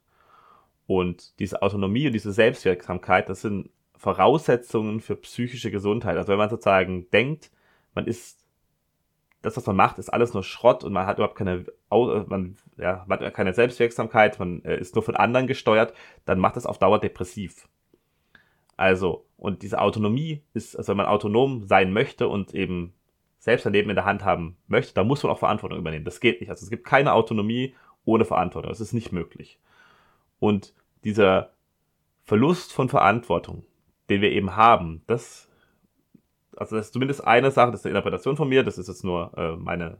[0.87, 6.17] Und diese Autonomie und diese Selbstwirksamkeit, das sind Voraussetzungen für psychische Gesundheit.
[6.17, 7.51] Also wenn man sozusagen denkt,
[7.93, 8.43] man ist,
[9.41, 13.05] das, was man macht, ist alles nur Schrott und man hat überhaupt keine, man, ja,
[13.07, 15.93] man hat keine Selbstwirksamkeit, man äh, ist nur von anderen gesteuert,
[16.25, 17.67] dann macht das auf Dauer depressiv.
[18.77, 22.93] Also, und diese Autonomie ist, also wenn man autonom sein möchte und eben
[23.39, 26.05] selbst sein Leben in der Hand haben möchte, da muss man auch Verantwortung übernehmen.
[26.05, 26.49] Das geht nicht.
[26.49, 27.73] Also es gibt keine Autonomie
[28.05, 28.69] ohne Verantwortung.
[28.69, 29.59] Das ist nicht möglich.
[30.39, 30.73] Und
[31.03, 31.51] dieser
[32.25, 33.65] Verlust von Verantwortung,
[34.09, 35.49] den wir eben haben, das,
[36.55, 39.03] also das ist zumindest eine Sache, das ist eine Interpretation von mir, das ist jetzt
[39.03, 39.97] nur äh, meine,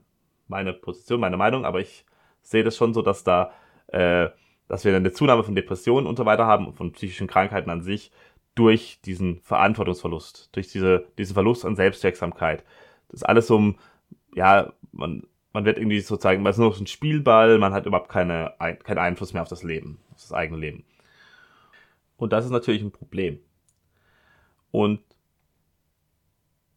[0.48, 2.06] meine Position, meine Meinung, aber ich
[2.42, 3.52] sehe das schon so, dass da,
[3.88, 4.30] äh,
[4.68, 8.12] dass wir eine Zunahme von Depressionen und so weiter haben, von psychischen Krankheiten an sich,
[8.56, 12.66] durch diesen Verantwortungsverlust, durch diese, diesen Verlust an Selbstwirksamkeit
[13.10, 13.76] das ist alles so,
[14.36, 18.10] ja, man, man wird irgendwie sozusagen, man ist nur noch ein Spielball, man hat überhaupt
[18.10, 20.84] keine, keinen Einfluss mehr auf das Leben, auf das eigene Leben.
[22.18, 23.40] Und das ist natürlich ein Problem.
[24.72, 25.02] Und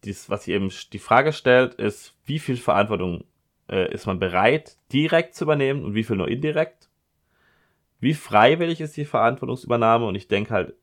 [0.03, 3.25] dies, was sich eben die Frage stellt, ist, wie viel Verantwortung
[3.69, 6.89] äh, ist man bereit, direkt zu übernehmen und wie viel nur indirekt?
[7.99, 10.05] Wie freiwillig ist die Verantwortungsübernahme?
[10.05, 10.73] Und ich denke halt,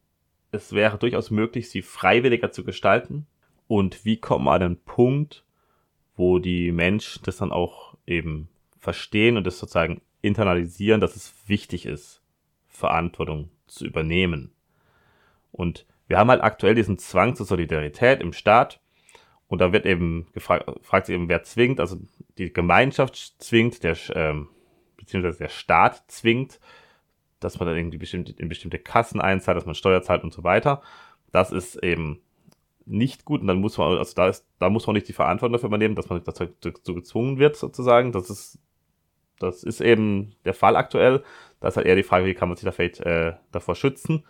[0.52, 3.26] es wäre durchaus möglich, sie freiwilliger zu gestalten,
[3.70, 5.44] und wie kommt man an den Punkt,
[6.16, 8.48] wo die Menschen das dann auch eben
[8.80, 12.20] verstehen und das sozusagen internalisieren, dass es wichtig ist,
[12.66, 14.50] Verantwortung zu übernehmen.
[15.52, 18.80] Und wir haben halt aktuell diesen Zwang zur Solidarität im Staat.
[19.46, 21.78] Und da wird eben gefragt, fragt sich eben, wer zwingt.
[21.78, 21.96] Also
[22.38, 24.48] die Gemeinschaft zwingt, der, ähm,
[24.96, 26.58] beziehungsweise der Staat zwingt,
[27.38, 30.42] dass man dann irgendwie bestimmte, in bestimmte Kassen einzahlt, dass man Steuer zahlt und so
[30.42, 30.82] weiter.
[31.30, 32.20] Das ist eben
[32.86, 35.52] nicht gut und dann muss man, also da ist, da muss man nicht die Verantwortung
[35.52, 38.12] dafür übernehmen, dass man dazu, dazu gezwungen wird, sozusagen.
[38.12, 38.58] Das ist,
[39.38, 41.22] das ist eben der Fall aktuell.
[41.60, 44.24] Da ist halt eher die Frage, wie kann man sich da vielleicht äh, davor schützen.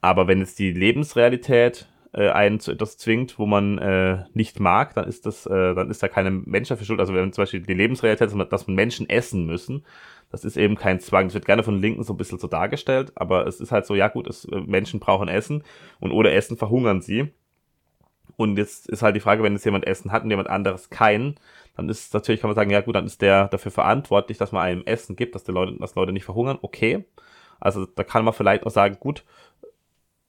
[0.00, 4.94] Aber wenn jetzt die Lebensrealität äh, einen zu etwas zwingt, wo man äh, nicht mag,
[4.94, 7.00] dann ist das, äh, dann ist da keine Mensch dafür schuld.
[7.00, 9.84] Also wenn zum Beispiel die Lebensrealität dass Menschen essen müssen,
[10.30, 11.26] das ist eben kein Zwang.
[11.26, 13.94] Das wird gerne von Linken so ein bisschen so dargestellt, aber es ist halt so,
[13.94, 15.62] ja gut, es, äh, Menschen brauchen Essen
[16.00, 17.32] und ohne Essen verhungern sie.
[18.36, 21.36] Und jetzt ist halt die Frage, wenn jetzt jemand Essen hat und jemand anderes keinen,
[21.76, 24.62] dann ist natürlich, kann man sagen, ja gut, dann ist der dafür verantwortlich, dass man
[24.62, 26.58] einem Essen gibt, dass die Leute, dass Leute nicht verhungern.
[26.60, 27.04] Okay.
[27.60, 29.24] Also da kann man vielleicht auch sagen, gut,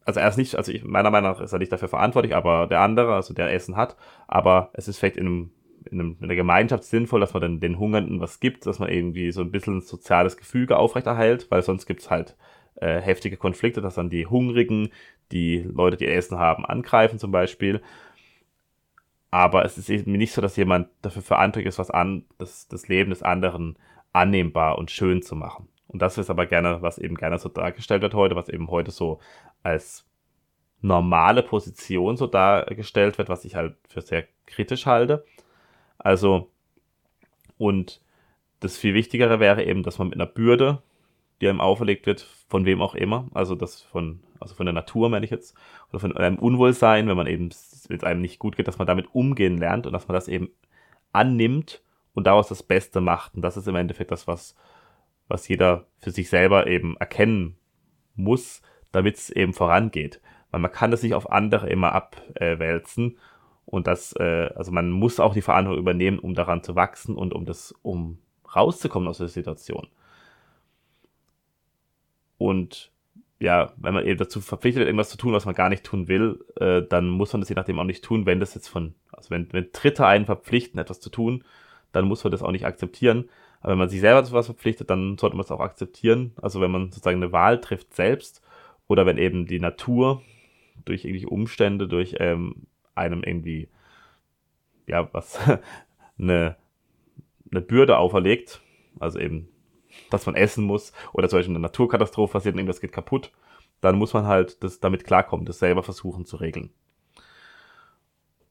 [0.07, 2.65] also er ist nicht, also ich, meiner Meinung nach ist er nicht dafür verantwortlich, aber
[2.67, 3.97] der andere, also der Essen hat,
[4.27, 5.51] aber es ist vielleicht in einem,
[5.91, 8.89] in, einem, in einer Gemeinschaft sinnvoll, dass man dann den Hungernden was gibt, dass man
[8.89, 12.37] irgendwie so ein bisschen ein soziales Gefüge aufrechterhält, weil sonst gibt's halt
[12.75, 14.91] äh, heftige Konflikte, dass dann die Hungrigen,
[15.33, 17.81] die Leute, die Essen haben, angreifen zum Beispiel.
[19.29, 22.87] Aber es ist eben nicht so, dass jemand dafür verantwortlich ist, was an, das, das
[22.87, 23.77] Leben des anderen
[24.13, 25.67] annehmbar und schön zu machen.
[25.97, 28.91] Und das ist aber gerne, was eben gerne so dargestellt wird heute, was eben heute
[28.91, 29.19] so
[29.63, 30.05] als
[30.79, 35.25] normale Position so dargestellt wird, was ich halt für sehr kritisch halte.
[35.97, 36.51] Also,
[37.57, 37.99] und
[38.59, 40.83] das viel Wichtigere wäre eben, dass man mit einer Bürde,
[41.41, 45.09] die einem auferlegt wird, von wem auch immer, also das von, also von der Natur
[45.09, 45.57] meine ich jetzt,
[45.89, 47.49] oder von einem Unwohlsein, wenn man eben,
[47.87, 50.27] wenn es einem nicht gut geht, dass man damit umgehen lernt und dass man das
[50.27, 50.49] eben
[51.11, 51.81] annimmt
[52.13, 53.33] und daraus das Beste macht.
[53.33, 54.55] Und das ist im Endeffekt das, was,
[55.28, 57.57] was jeder für sich selber eben erkennen
[58.15, 58.61] muss,
[58.91, 60.21] damit es eben vorangeht.
[60.51, 63.17] Weil man kann das nicht auf andere immer abwälzen.
[63.65, 67.34] Und das, äh, also man muss auch die Verantwortung übernehmen, um daran zu wachsen und
[67.34, 68.19] um das, um
[68.55, 69.88] rauszukommen aus der Situation.
[72.38, 72.91] Und
[73.39, 76.43] ja, wenn man eben dazu verpflichtet irgendwas zu tun, was man gar nicht tun will,
[76.59, 79.30] äh, dann muss man das je nachdem auch nicht tun, wenn das jetzt von, also
[79.30, 81.43] wenn, wenn Dritte einen verpflichten, etwas zu tun,
[81.91, 83.30] dann muss man das auch nicht akzeptieren.
[83.61, 86.33] Aber wenn man sich selber zu was verpflichtet, dann sollte man es auch akzeptieren.
[86.41, 88.41] Also wenn man sozusagen eine Wahl trifft selbst
[88.87, 90.21] oder wenn eben die Natur
[90.85, 93.69] durch irgendwelche Umstände, durch ähm, einem irgendwie,
[94.85, 95.39] ja, was,
[96.19, 96.55] eine,
[97.51, 98.61] eine Bürde auferlegt,
[98.99, 99.49] also eben,
[100.09, 103.31] dass man essen muss oder zum Beispiel eine Naturkatastrophe passiert und irgendwas geht kaputt,
[103.81, 106.71] dann muss man halt das damit klarkommen, das selber versuchen zu regeln.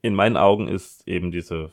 [0.02, 1.70] In meinen Augen ist eben diese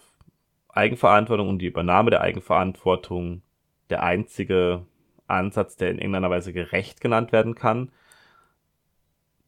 [0.74, 3.42] Eigenverantwortung und die Übernahme der Eigenverantwortung
[3.90, 4.86] der einzige
[5.28, 7.92] Ansatz, der in irgendeiner Weise gerecht genannt werden kann,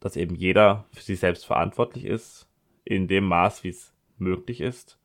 [0.00, 2.48] dass eben jeder für sich selbst verantwortlich ist,
[2.84, 4.98] in dem Maß, wie es möglich ist.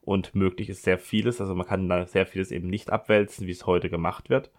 [0.00, 3.52] Und möglich ist sehr vieles, also man kann da sehr vieles eben nicht abwälzen, wie
[3.52, 4.50] es heute gemacht wird.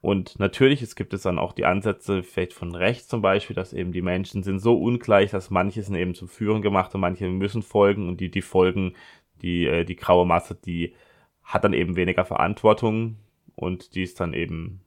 [0.00, 3.72] Und natürlich, es gibt es dann auch die Ansätze, vielleicht von rechts zum Beispiel, dass
[3.72, 7.28] eben die Menschen sind so ungleich, dass manche sind eben zum Führen gemacht und manche
[7.28, 8.94] müssen folgen und die, die folgen,
[9.42, 10.94] die, äh, die graue Masse, die
[11.42, 13.16] hat dann eben weniger Verantwortung
[13.54, 14.80] und die ist dann eben,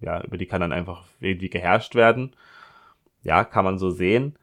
[0.00, 2.34] ja, über die kann dann einfach irgendwie geherrscht werden.
[3.22, 4.36] Ja, kann man so sehen.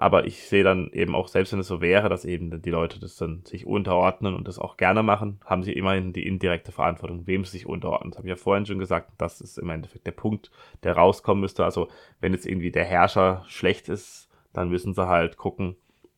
[0.00, 2.98] Aber ich sehe dann eben auch, selbst wenn es so wäre, dass eben die Leute
[2.98, 7.26] das dann sich unterordnen und das auch gerne machen, haben sie immerhin die indirekte Verantwortung,
[7.26, 8.10] wem sie sich unterordnen.
[8.10, 9.10] Das habe ich ja vorhin schon gesagt.
[9.18, 10.50] Das ist im Endeffekt der Punkt,
[10.84, 11.66] der rauskommen müsste.
[11.66, 15.76] Also wenn jetzt irgendwie der Herrscher schlecht ist, dann müssen sie halt gucken,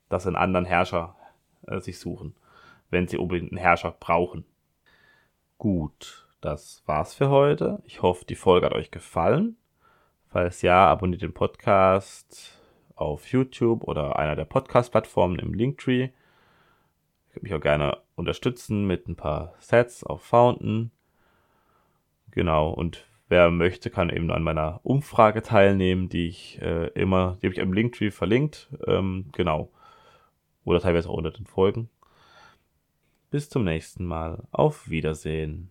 [0.09, 1.17] dass sie einen anderen Herrscher
[1.67, 2.37] äh, sich suchen,
[2.93, 4.45] wenn sie unbedingt einen Herrscher brauchen.
[5.59, 7.83] Gut, das war's für heute.
[7.85, 9.57] Ich hoffe, die Folge hat euch gefallen.
[10.29, 12.59] Falls ja, abonniert den Podcast
[12.95, 16.11] auf YouTube oder einer der Podcast-Plattformen im Linktree.
[17.29, 20.91] Ich würde mich auch gerne unterstützen mit ein paar Sets auf Fountain.
[22.31, 27.47] Genau, und wer möchte, kann eben an meiner Umfrage teilnehmen, die ich äh, immer, die
[27.47, 28.69] habe ich im Linktree verlinkt.
[28.87, 29.71] Ähm, genau.
[30.65, 31.89] Oder teilweise auch unter den Folgen.
[33.33, 34.47] Bis zum nächsten Mal.
[34.53, 35.71] Auf Wiedersehen.